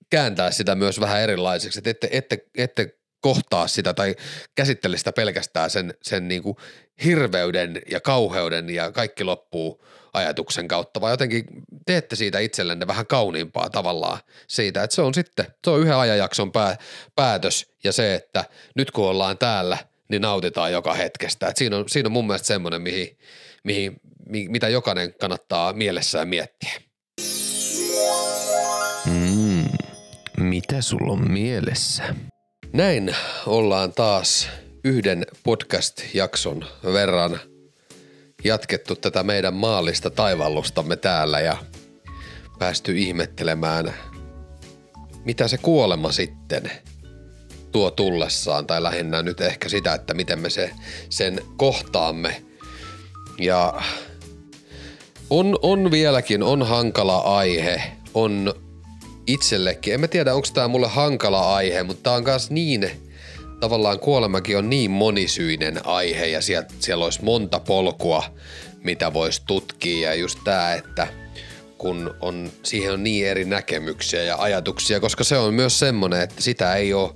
kääntää 0.09 0.51
sitä 0.51 0.75
myös 0.75 0.99
vähän 0.99 1.21
erilaiseksi, 1.21 1.79
että 1.79 1.89
ette, 1.89 2.09
ette, 2.11 2.45
ette 2.57 2.97
kohtaa 3.21 3.67
sitä 3.67 3.93
tai 3.93 4.15
käsittele 4.55 4.97
sitä 4.97 5.11
pelkästään 5.11 5.69
sen, 5.69 5.93
sen 6.01 6.27
niin 6.27 6.43
kuin 6.43 6.57
hirveyden 7.03 7.81
ja 7.89 7.99
kauheuden 7.99 8.69
ja 8.69 8.91
kaikki 8.91 9.23
loppuu 9.23 9.85
ajatuksen 10.13 10.67
kautta, 10.67 11.01
vaan 11.01 11.13
jotenkin 11.13 11.45
teette 11.85 12.15
siitä 12.15 12.39
itsellenne 12.39 12.87
vähän 12.87 13.07
kauniimpaa 13.07 13.69
tavallaan 13.69 14.19
siitä, 14.47 14.83
että 14.83 14.95
se 14.95 15.01
on 15.01 15.13
sitten, 15.13 15.45
se 15.63 15.69
on 15.69 15.79
yhden 15.79 15.95
ajanjakson 15.95 16.51
pää, 16.51 16.77
päätös 17.15 17.71
ja 17.83 17.91
se, 17.91 18.15
että 18.15 18.45
nyt 18.75 18.91
kun 18.91 19.07
ollaan 19.07 19.37
täällä– 19.37 19.77
niin 20.11 20.21
nautitaan 20.21 20.71
joka 20.71 20.93
hetkestä. 20.93 21.47
Et 21.47 21.57
siinä, 21.57 21.77
on, 21.77 21.83
siinä 21.87 22.07
on 22.07 22.11
mun 22.11 22.27
mielestä 22.27 22.47
semmoinen, 22.47 22.81
mihin, 22.81 23.17
mihin, 23.63 24.01
mitä 24.29 24.69
jokainen 24.69 25.13
kannattaa 25.13 25.73
mielessään 25.73 26.27
miettiä. 26.27 26.73
Mm, 29.05 29.65
mitä 30.37 30.81
sulla 30.81 31.13
on 31.13 31.31
mielessä? 31.31 32.15
Näin 32.73 33.15
ollaan 33.45 33.93
taas 33.93 34.49
yhden 34.83 35.25
podcast-jakson 35.43 36.65
verran 36.93 37.39
jatkettu 38.43 38.95
tätä 38.95 39.23
meidän 39.23 39.53
maallista 39.53 40.09
taivallustamme 40.09 40.95
täällä 40.95 41.39
ja 41.39 41.57
päästy 42.59 42.97
ihmettelemään, 42.97 43.93
mitä 45.25 45.47
se 45.47 45.57
kuolema 45.57 46.11
sitten– 46.11 46.71
tuo 47.71 47.91
tullessaan, 47.91 48.67
tai 48.67 48.83
lähinnä 48.83 49.23
nyt 49.23 49.41
ehkä 49.41 49.69
sitä, 49.69 49.93
että 49.93 50.13
miten 50.13 50.39
me 50.39 50.49
se, 50.49 50.71
sen 51.09 51.41
kohtaamme. 51.57 52.41
Ja 53.39 53.81
on, 55.29 55.59
on 55.61 55.91
vieläkin, 55.91 56.43
on 56.43 56.67
hankala 56.67 57.17
aihe, 57.17 57.83
on 58.13 58.53
itsellekin. 59.27 59.93
En 59.93 59.99
mä 59.99 60.07
tiedä, 60.07 60.35
onko 60.35 60.47
tämä 60.53 60.67
mulle 60.67 60.87
hankala 60.87 61.55
aihe, 61.55 61.83
mutta 61.83 62.03
tämä 62.03 62.15
on 62.15 62.23
myös 62.23 62.51
niin, 62.51 62.91
tavallaan 63.59 63.99
kuolemakin 63.99 64.57
on 64.57 64.69
niin 64.69 64.91
monisyinen 64.91 65.85
aihe 65.85 66.25
ja 66.25 66.41
siellä, 66.41 66.67
siellä 66.79 67.05
olisi 67.05 67.23
monta 67.23 67.59
polkua, 67.59 68.23
mitä 68.83 69.13
voisi 69.13 69.41
tutkia. 69.47 70.09
Ja 70.09 70.15
just 70.15 70.39
tämä, 70.43 70.73
että 70.73 71.07
kun 71.77 72.15
on, 72.19 72.51
siihen 72.63 72.93
on 72.93 73.03
niin 73.03 73.27
eri 73.27 73.45
näkemyksiä 73.45 74.23
ja 74.23 74.35
ajatuksia, 74.37 74.99
koska 74.99 75.23
se 75.23 75.37
on 75.37 75.53
myös 75.53 75.79
semmoinen, 75.79 76.21
että 76.21 76.41
sitä 76.41 76.75
ei 76.75 76.93
ole, 76.93 77.11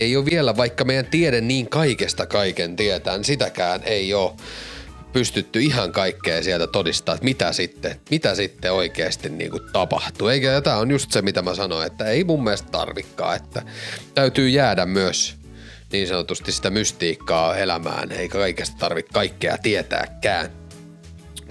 ei 0.00 0.16
ole 0.16 0.24
vielä, 0.30 0.56
vaikka 0.56 0.84
meidän 0.84 1.06
tiede 1.06 1.40
niin 1.40 1.68
kaikesta 1.68 2.26
kaiken 2.26 2.76
tietää, 2.76 3.16
niin 3.16 3.24
sitäkään 3.24 3.82
ei 3.84 4.14
ole 4.14 4.32
pystytty 5.12 5.60
ihan 5.60 5.92
kaikkea 5.92 6.42
sieltä 6.42 6.66
todistamaan, 6.66 7.16
että 7.16 7.24
mitä 7.24 7.52
sitten, 7.52 8.00
mitä 8.10 8.34
sitten 8.34 8.72
oikeasti 8.72 9.28
niin 9.28 9.50
kuin 9.50 9.62
tapahtuu. 9.72 10.28
Eikä, 10.28 10.50
ja 10.50 10.62
tämä 10.62 10.76
on 10.76 10.90
just 10.90 11.12
se, 11.12 11.22
mitä 11.22 11.42
mä 11.42 11.54
sanoin, 11.54 11.86
että 11.86 12.04
ei 12.04 12.24
mun 12.24 12.44
mielestä 12.44 12.70
tarvikkaa, 12.70 13.34
että 13.34 13.62
täytyy 14.14 14.48
jäädä 14.48 14.86
myös 14.86 15.36
niin 15.92 16.08
sanotusti 16.08 16.52
sitä 16.52 16.70
mystiikkaa 16.70 17.56
elämään, 17.56 18.12
eikä 18.12 18.38
kaikesta 18.38 18.76
tarvitse 18.78 19.12
kaikkea 19.12 19.58
tietääkään. 19.58 20.50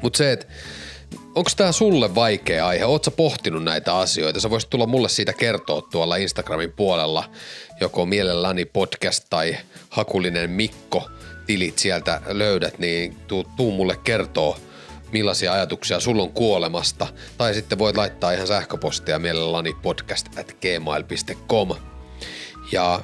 Mutta 0.01 0.17
se, 0.17 0.31
että 0.31 0.45
onko 1.35 1.49
tämä 1.57 1.71
sulle 1.71 2.15
vaikea 2.15 2.67
aihe? 2.67 2.85
Oletko 2.85 3.11
pohtinut 3.11 3.63
näitä 3.63 3.97
asioita? 3.97 4.39
Sä 4.39 4.49
voisit 4.49 4.69
tulla 4.69 4.85
mulle 4.87 5.09
siitä 5.09 5.33
kertoa 5.33 5.81
tuolla 5.81 6.15
Instagramin 6.15 6.71
puolella, 6.71 7.29
joko 7.81 8.05
mielelläni 8.05 8.65
podcast 8.65 9.25
tai 9.29 9.57
Hakulinen 9.89 10.49
Mikko 10.49 11.09
tilit 11.45 11.79
sieltä 11.79 12.21
löydät, 12.27 12.79
niin 12.79 13.15
tuu, 13.27 13.43
tuu 13.55 13.71
mulle 13.71 13.97
kertoo, 14.03 14.57
millaisia 15.11 15.53
ajatuksia 15.53 15.99
sulla 15.99 16.23
on 16.23 16.31
kuolemasta. 16.31 17.07
Tai 17.37 17.53
sitten 17.53 17.79
voit 17.79 17.97
laittaa 17.97 18.31
ihan 18.31 18.47
sähköpostia 18.47 19.19
mielelläni 19.19 19.73
podcast 19.81 20.37
at 20.37 20.55
gmail.com. 20.61 21.69
Ja 22.71 23.01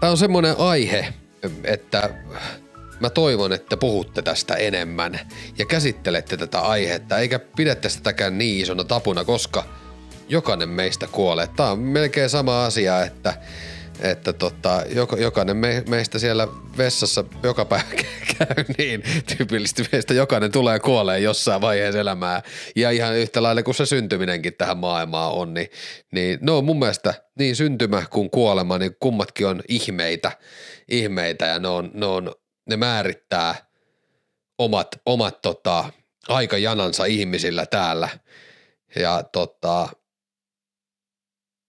tämä 0.00 0.10
on 0.10 0.18
semmoinen 0.18 0.54
aihe, 0.58 1.14
että 1.64 2.10
Mä 3.00 3.10
toivon, 3.10 3.52
että 3.52 3.76
puhutte 3.76 4.22
tästä 4.22 4.54
enemmän 4.54 5.20
ja 5.58 5.66
käsittelette 5.66 6.36
tätä 6.36 6.60
aihetta, 6.60 7.18
eikä 7.18 7.38
pidätte 7.38 7.88
sitäkään 7.88 8.38
niin 8.38 8.60
isona 8.62 8.84
tapuna, 8.84 9.24
koska 9.24 9.64
jokainen 10.28 10.68
meistä 10.68 11.06
kuolee. 11.06 11.46
Tämä 11.46 11.70
on 11.70 11.78
melkein 11.78 12.30
sama 12.30 12.64
asia, 12.64 13.02
että, 13.02 13.34
että 14.00 14.32
tota, 14.32 14.82
jokainen 15.18 15.56
me, 15.56 15.84
meistä 15.88 16.18
siellä 16.18 16.48
vessassa 16.78 17.24
joka 17.42 17.64
päivä 17.64 17.84
käy 18.38 18.64
niin 18.78 19.02
tyypillisesti 19.36 19.84
meistä 19.92 20.14
jokainen 20.14 20.52
tulee 20.52 20.80
kuolee 20.80 21.18
jossain 21.18 21.60
vaiheessa 21.60 22.00
elämää. 22.00 22.42
Ja 22.76 22.90
ihan 22.90 23.16
yhtä 23.16 23.42
lailla 23.42 23.62
kuin 23.62 23.74
se 23.74 23.86
syntyminenkin 23.86 24.54
tähän 24.54 24.78
maailmaan 24.78 25.32
on, 25.32 25.54
niin, 25.54 25.68
niin 26.12 26.38
no 26.42 26.62
mun 26.62 26.78
mielestä 26.78 27.14
niin 27.38 27.56
syntymä 27.56 28.02
kuin 28.10 28.30
kuolema, 28.30 28.78
niin 28.78 28.96
kummatkin 29.00 29.46
on 29.46 29.62
ihmeitä, 29.68 30.32
ihmeitä 30.88 31.46
ja 31.46 31.58
ne 31.58 31.68
on, 31.68 31.90
ne 31.94 32.06
on 32.06 32.32
ne 32.68 32.76
määrittää 32.76 33.54
omat, 34.58 34.88
omat 35.06 35.42
tota, 35.42 35.92
aikajanansa 36.28 37.04
ihmisillä 37.04 37.66
täällä. 37.66 38.08
Ja 38.96 39.22
tota, 39.32 39.88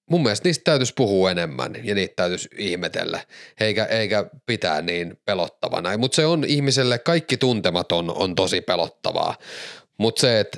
mun 0.09 0.23
mielestä 0.23 0.47
niistä 0.47 0.63
täytyisi 0.63 0.93
puhua 0.93 1.31
enemmän 1.31 1.75
ja 1.83 1.95
niitä 1.95 2.13
täytyisi 2.15 2.49
ihmetellä, 2.57 3.25
eikä, 3.59 3.85
eikä 3.85 4.25
pitää 4.45 4.81
niin 4.81 5.19
pelottavana. 5.25 5.97
Mutta 5.97 6.15
se 6.15 6.25
on 6.25 6.43
ihmiselle, 6.43 6.99
kaikki 6.99 7.37
tuntematon 7.37 8.17
on 8.17 8.35
tosi 8.35 8.61
pelottavaa. 8.61 9.35
Mutta 9.97 10.21
se, 10.21 10.39
että 10.39 10.57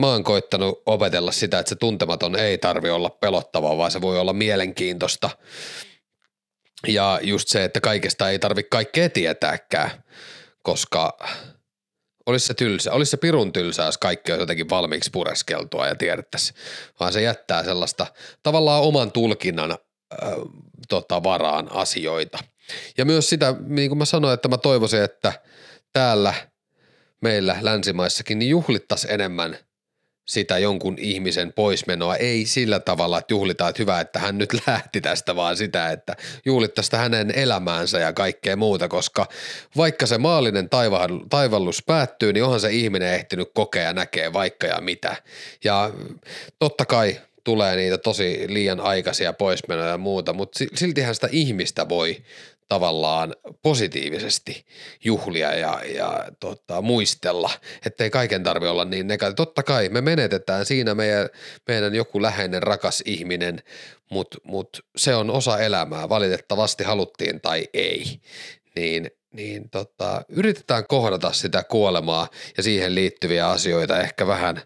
mä 0.00 0.06
oon 0.06 0.24
koittanut 0.24 0.82
opetella 0.86 1.32
sitä, 1.32 1.58
että 1.58 1.68
se 1.68 1.76
tuntematon 1.76 2.36
ei 2.36 2.58
tarvi 2.58 2.90
olla 2.90 3.10
pelottavaa, 3.10 3.76
vaan 3.76 3.90
se 3.90 4.00
voi 4.00 4.18
olla 4.18 4.32
mielenkiintoista. 4.32 5.30
Ja 6.88 7.20
just 7.22 7.48
se, 7.48 7.64
että 7.64 7.80
kaikesta 7.80 8.30
ei 8.30 8.38
tarvi 8.38 8.62
kaikkea 8.62 9.10
tietääkään, 9.10 9.90
koska 10.62 11.18
olisi 12.26 12.46
se 12.46 12.54
tylsä, 12.54 12.92
olisi 12.92 13.10
se 13.10 13.16
pirun 13.16 13.52
tylsä, 13.52 13.82
jos 13.82 13.98
kaikki 13.98 14.32
olisi 14.32 14.42
jotenkin 14.42 14.70
valmiiksi 14.70 15.10
pureskeltua 15.10 15.86
ja 15.86 15.94
tiedettäisiin, 15.94 16.58
vaan 17.00 17.12
se 17.12 17.22
jättää 17.22 17.64
sellaista 17.64 18.06
tavallaan 18.42 18.82
oman 18.82 19.12
tulkinnan 19.12 19.70
äh, 19.70 19.78
tota, 20.88 21.22
varaan 21.22 21.72
asioita. 21.72 22.38
Ja 22.98 23.04
myös 23.04 23.28
sitä, 23.28 23.54
niin 23.66 23.90
kuin 23.90 23.98
mä 23.98 24.04
sanoin, 24.04 24.34
että 24.34 24.48
mä 24.48 24.58
toivoisin, 24.58 25.02
että 25.02 25.32
täällä 25.92 26.34
meillä 27.20 27.56
länsimaissakin 27.60 28.38
niin 28.38 28.50
juhlittaisiin 28.50 29.12
enemmän– 29.12 29.56
sitä 30.32 30.58
jonkun 30.58 30.96
ihmisen 30.98 31.52
poismenoa, 31.52 32.16
ei 32.16 32.46
sillä 32.46 32.80
tavalla, 32.80 33.18
että 33.18 33.34
juhlitaan, 33.34 33.70
että 33.70 33.82
hyvä, 33.82 34.00
että 34.00 34.18
hän 34.18 34.38
nyt 34.38 34.50
lähti 34.66 35.00
tästä, 35.00 35.36
vaan 35.36 35.56
sitä, 35.56 35.90
että 35.90 36.16
juhlittaisiin 36.44 37.00
hänen 37.00 37.30
elämäänsä 37.38 37.98
ja 37.98 38.12
kaikkea 38.12 38.56
muuta, 38.56 38.88
koska 38.88 39.26
vaikka 39.76 40.06
se 40.06 40.18
maallinen 40.18 40.68
taivallus 41.30 41.82
päättyy, 41.86 42.32
niin 42.32 42.44
onhan 42.44 42.60
se 42.60 42.72
ihminen 42.72 43.14
ehtinyt 43.14 43.50
kokea 43.54 43.82
ja 43.82 43.92
näkee 43.92 44.32
vaikka 44.32 44.66
ja 44.66 44.80
mitä. 44.80 45.16
Ja 45.64 45.90
totta 46.58 46.86
kai 46.86 47.20
tulee 47.44 47.76
niitä 47.76 47.98
tosi 47.98 48.44
liian 48.48 48.80
aikaisia 48.80 49.32
poismenoja 49.32 49.88
ja 49.88 49.98
muuta, 49.98 50.32
mutta 50.32 50.58
siltihän 50.74 51.14
sitä 51.14 51.28
ihmistä 51.30 51.88
voi 51.88 52.16
tavallaan 52.72 53.34
positiivisesti 53.62 54.64
juhlia 55.04 55.54
ja, 55.54 55.80
ja 55.94 56.24
tota, 56.40 56.82
muistella, 56.82 57.50
ettei 57.86 58.10
kaiken 58.10 58.42
tarvi 58.42 58.66
olla 58.66 58.84
niin 58.84 59.06
negatiivinen. 59.06 59.36
Totta 59.36 59.62
kai 59.62 59.88
me 59.88 60.00
menetetään 60.00 60.66
siinä 60.66 60.94
meidän, 60.94 61.28
meidän 61.68 61.94
joku 61.94 62.22
läheinen 62.22 62.62
rakas 62.62 63.02
ihminen, 63.06 63.62
mutta 64.10 64.38
mut 64.44 64.84
se 64.96 65.14
on 65.14 65.30
osa 65.30 65.58
elämää, 65.58 66.08
valitettavasti 66.08 66.84
haluttiin 66.84 67.40
tai 67.40 67.68
ei. 67.74 68.20
Niin, 68.76 69.10
niin 69.32 69.70
tota, 69.70 70.22
yritetään 70.28 70.86
kohdata 70.86 71.32
sitä 71.32 71.62
kuolemaa 71.62 72.28
ja 72.56 72.62
siihen 72.62 72.94
liittyviä 72.94 73.48
asioita 73.48 74.00
ehkä 74.00 74.26
vähän, 74.26 74.62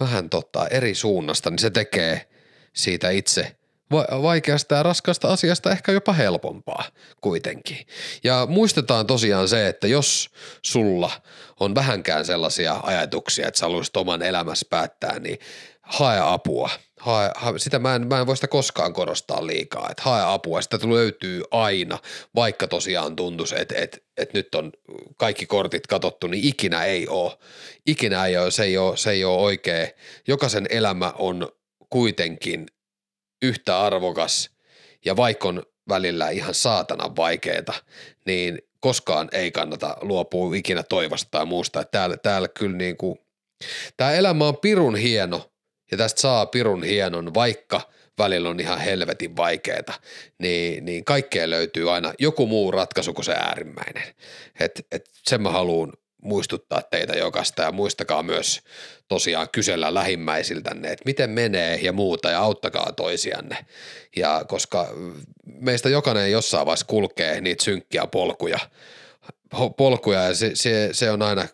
vähän 0.00 0.30
tota, 0.30 0.68
eri 0.68 0.94
suunnasta, 0.94 1.50
niin 1.50 1.58
se 1.58 1.70
tekee 1.70 2.28
siitä 2.72 3.10
itse– 3.10 3.56
vaikeasta 4.22 4.74
ja 4.74 4.82
raskasta 4.82 5.28
asiasta 5.28 5.70
ehkä 5.70 5.92
jopa 5.92 6.12
helpompaa 6.12 6.84
kuitenkin. 7.20 7.86
Ja 8.24 8.46
muistetaan 8.50 9.06
tosiaan 9.06 9.48
se, 9.48 9.68
että 9.68 9.86
jos 9.86 10.30
sulla 10.62 11.10
on 11.60 11.74
vähänkään 11.74 12.24
sellaisia 12.24 12.80
ajatuksia, 12.82 13.48
että 13.48 13.60
sä 13.60 13.66
haluaisit 13.66 13.96
oman 13.96 14.22
elämässä 14.22 14.66
päättää, 14.70 15.18
niin 15.18 15.38
hae 15.82 16.20
apua. 16.22 16.70
Hae, 17.00 17.30
hae, 17.36 17.58
sitä 17.58 17.78
mä 17.78 17.94
en, 17.94 18.06
mä 18.06 18.20
en 18.20 18.26
voi 18.26 18.36
sitä 18.36 18.48
koskaan 18.48 18.92
korostaa 18.92 19.46
liikaa, 19.46 19.88
että 19.90 20.02
hae 20.02 20.22
apua, 20.26 20.62
sitä 20.62 20.78
löytyy 20.88 21.42
aina, 21.50 21.98
vaikka 22.34 22.68
tosiaan 22.68 23.16
tuntuisi, 23.16 23.54
että, 23.58 23.74
että, 23.78 23.98
että 24.16 24.38
nyt 24.38 24.54
on 24.54 24.72
kaikki 25.16 25.46
kortit 25.46 25.86
katottu, 25.86 26.26
niin 26.26 26.44
ikinä 26.44 26.84
ei 26.84 27.08
ole. 27.08 27.32
Ikinä 27.86 28.26
ei 28.26 28.36
ole, 28.36 28.50
se 28.50 28.64
ei 28.64 28.78
ole, 28.78 28.96
se 28.96 29.10
ei 29.10 29.24
ole 29.24 29.42
oikea. 29.42 29.88
Jokaisen 30.26 30.66
elämä 30.70 31.12
on 31.18 31.48
kuitenkin 31.90 32.66
yhtä 33.44 33.80
arvokas 33.80 34.50
ja 35.04 35.16
vaikka 35.16 35.48
on 35.48 35.62
välillä 35.88 36.30
ihan 36.30 36.54
saatanan 36.54 37.16
vaikeeta, 37.16 37.72
niin 38.26 38.58
koskaan 38.80 39.28
ei 39.32 39.50
kannata 39.50 39.96
luopua 40.00 40.56
ikinä 40.56 40.82
toivosta 40.82 41.28
tai 41.30 41.46
muusta. 41.46 41.80
Että 41.80 41.90
täällä, 41.98 42.16
täällä 42.16 42.48
kyllä 42.48 42.76
niin 42.76 42.96
kuin, 42.96 43.18
tämä 43.96 44.12
elämä 44.12 44.48
on 44.48 44.56
pirun 44.56 44.96
hieno 44.96 45.50
ja 45.90 45.96
tästä 45.96 46.20
saa 46.20 46.46
pirun 46.46 46.82
hienon, 46.82 47.34
vaikka 47.34 47.80
välillä 48.18 48.48
on 48.48 48.60
ihan 48.60 48.78
helvetin 48.78 49.36
vaikeeta, 49.36 49.92
niin, 50.38 50.84
niin 50.84 51.04
kaikkeen 51.04 51.50
löytyy 51.50 51.94
aina 51.94 52.12
joku 52.18 52.46
muu 52.46 52.70
ratkaisu 52.70 53.12
kuin 53.14 53.24
se 53.24 53.32
äärimmäinen. 53.32 54.14
Et, 54.60 54.86
et 54.92 55.04
sen 55.28 55.42
mä 55.42 55.50
haluan 55.50 55.92
muistuttaa 56.24 56.82
teitä 56.82 57.12
jokasta 57.12 57.62
ja 57.62 57.72
muistakaa 57.72 58.22
myös 58.22 58.60
tosiaan 59.08 59.48
kysellä 59.52 59.94
lähimmäisiltänne, 59.94 60.88
että 60.88 61.02
miten 61.04 61.30
menee 61.30 61.76
ja 61.82 61.92
muuta 61.92 62.30
ja 62.30 62.40
auttakaa 62.40 62.92
toisianne. 62.92 63.66
Ja 64.16 64.44
koska 64.48 64.88
meistä 65.44 65.88
jokainen 65.88 66.32
jossain 66.32 66.66
vaiheessa 66.66 66.86
kulkee 66.86 67.40
niitä 67.40 67.64
synkkiä 67.64 68.06
polkuja, 68.06 68.58
polkuja 69.76 70.22
ja 70.22 70.34
se, 70.34 70.50
se, 70.54 70.88
se 70.92 71.10
on 71.10 71.22
aina 71.22 71.48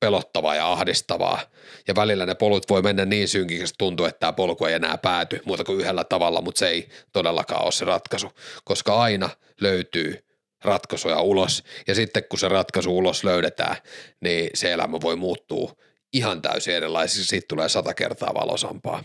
pelottavaa 0.00 0.54
ja 0.54 0.72
ahdistavaa. 0.72 1.40
Ja 1.88 1.94
välillä 1.94 2.26
ne 2.26 2.34
polut 2.34 2.70
voi 2.70 2.82
mennä 2.82 3.04
niin 3.04 3.28
synkiksi, 3.28 3.64
että 3.64 3.74
tuntuu, 3.78 4.06
että 4.06 4.20
tämä 4.20 4.32
polku 4.32 4.64
ei 4.64 4.74
enää 4.74 4.98
pääty 4.98 5.40
muuta 5.44 5.64
kuin 5.64 5.80
yhdellä 5.80 6.04
tavalla, 6.04 6.40
mutta 6.40 6.58
se 6.58 6.68
ei 6.68 6.88
todellakaan 7.12 7.64
ole 7.64 7.72
se 7.72 7.84
ratkaisu, 7.84 8.32
koska 8.64 8.96
aina 8.96 9.30
löytyy 9.60 10.27
ratkaisuja 10.64 11.20
ulos. 11.20 11.64
Ja 11.86 11.94
sitten 11.94 12.24
kun 12.28 12.38
se 12.38 12.48
ratkaisu 12.48 12.98
ulos 12.98 13.24
löydetään, 13.24 13.76
niin 14.20 14.50
se 14.54 14.72
elämä 14.72 15.00
voi 15.00 15.16
muuttua 15.16 15.72
ihan 16.12 16.42
täysin 16.42 16.74
erilaisiksi. 16.74 17.24
Siitä 17.24 17.46
tulee 17.48 17.68
sata 17.68 17.94
kertaa 17.94 18.34
valosampaa. 18.34 19.04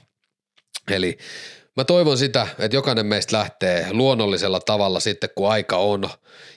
Eli 0.91 1.17
mä 1.77 1.83
toivon 1.83 2.17
sitä, 2.17 2.47
että 2.59 2.77
jokainen 2.77 3.05
meistä 3.05 3.37
lähtee 3.37 3.87
luonnollisella 3.91 4.59
tavalla 4.59 4.99
sitten, 4.99 5.29
kun 5.35 5.51
aika 5.51 5.77
on 5.77 6.09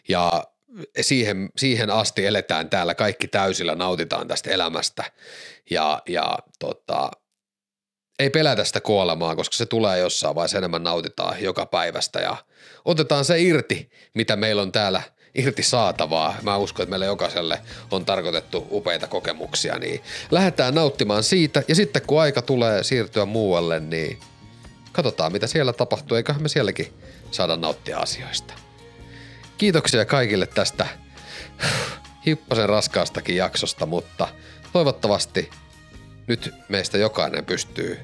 ja 0.08 0.44
siihen, 1.00 1.48
siihen 1.56 1.90
asti 1.90 2.26
eletään 2.26 2.70
täällä 2.70 2.94
kaikki 2.94 3.28
täysillä, 3.28 3.74
nautitaan 3.74 4.28
tästä 4.28 4.50
elämästä 4.50 5.04
ja, 5.70 6.02
ja 6.08 6.38
tota, 6.58 7.10
ei 8.18 8.30
pelätä 8.30 8.64
sitä 8.64 8.80
kuolemaa, 8.80 9.36
koska 9.36 9.56
se 9.56 9.66
tulee 9.66 9.98
jossain 9.98 10.34
vaiheessa 10.34 10.58
enemmän 10.58 10.82
nautitaan 10.82 11.42
joka 11.42 11.66
päivästä 11.66 12.20
ja 12.20 12.36
otetaan 12.84 13.24
se 13.24 13.40
irti, 13.40 13.90
mitä 14.14 14.36
meillä 14.36 14.62
on 14.62 14.72
täällä 14.72 15.02
irti 15.34 15.62
saatavaa. 15.62 16.36
Mä 16.42 16.56
uskon, 16.56 16.82
että 16.82 16.90
meille 16.90 17.06
jokaiselle 17.06 17.60
on 17.90 18.04
tarkoitettu 18.04 18.66
upeita 18.70 19.06
kokemuksia, 19.06 19.78
niin 19.78 20.02
lähdetään 20.30 20.74
nauttimaan 20.74 21.22
siitä 21.22 21.62
ja 21.68 21.74
sitten 21.74 22.02
kun 22.06 22.20
aika 22.20 22.42
tulee 22.42 22.82
siirtyä 22.84 23.24
muualle, 23.24 23.80
niin 23.80 24.20
katsotaan 24.92 25.32
mitä 25.32 25.46
siellä 25.46 25.72
tapahtuu, 25.72 26.16
eiköhän 26.16 26.42
me 26.42 26.48
sielläkin 26.48 26.92
saada 27.30 27.56
nauttia 27.56 27.98
asioista. 27.98 28.54
Kiitoksia 29.58 30.04
kaikille 30.04 30.46
tästä 30.46 30.86
hippasen 32.26 32.68
raskaastakin 32.68 33.36
jaksosta, 33.36 33.86
mutta 33.86 34.28
toivottavasti 34.72 35.50
nyt 36.26 36.54
meistä 36.68 36.98
jokainen 36.98 37.44
pystyy 37.44 37.98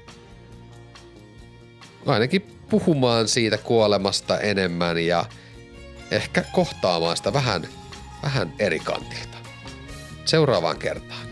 ainakin 2.07 2.43
puhumaan 2.71 3.29
siitä 3.29 3.59
kuolemasta 3.59 4.41
enemmän 4.41 4.99
ja 4.99 5.25
ehkä 6.11 6.45
kohtaamaan 6.53 7.17
sitä 7.17 7.33
vähän, 7.33 7.69
vähän 8.23 8.53
eri 8.59 8.79
kantilta. 8.79 9.39
Seuraavaan 10.25 10.79
kertaan. 10.79 11.32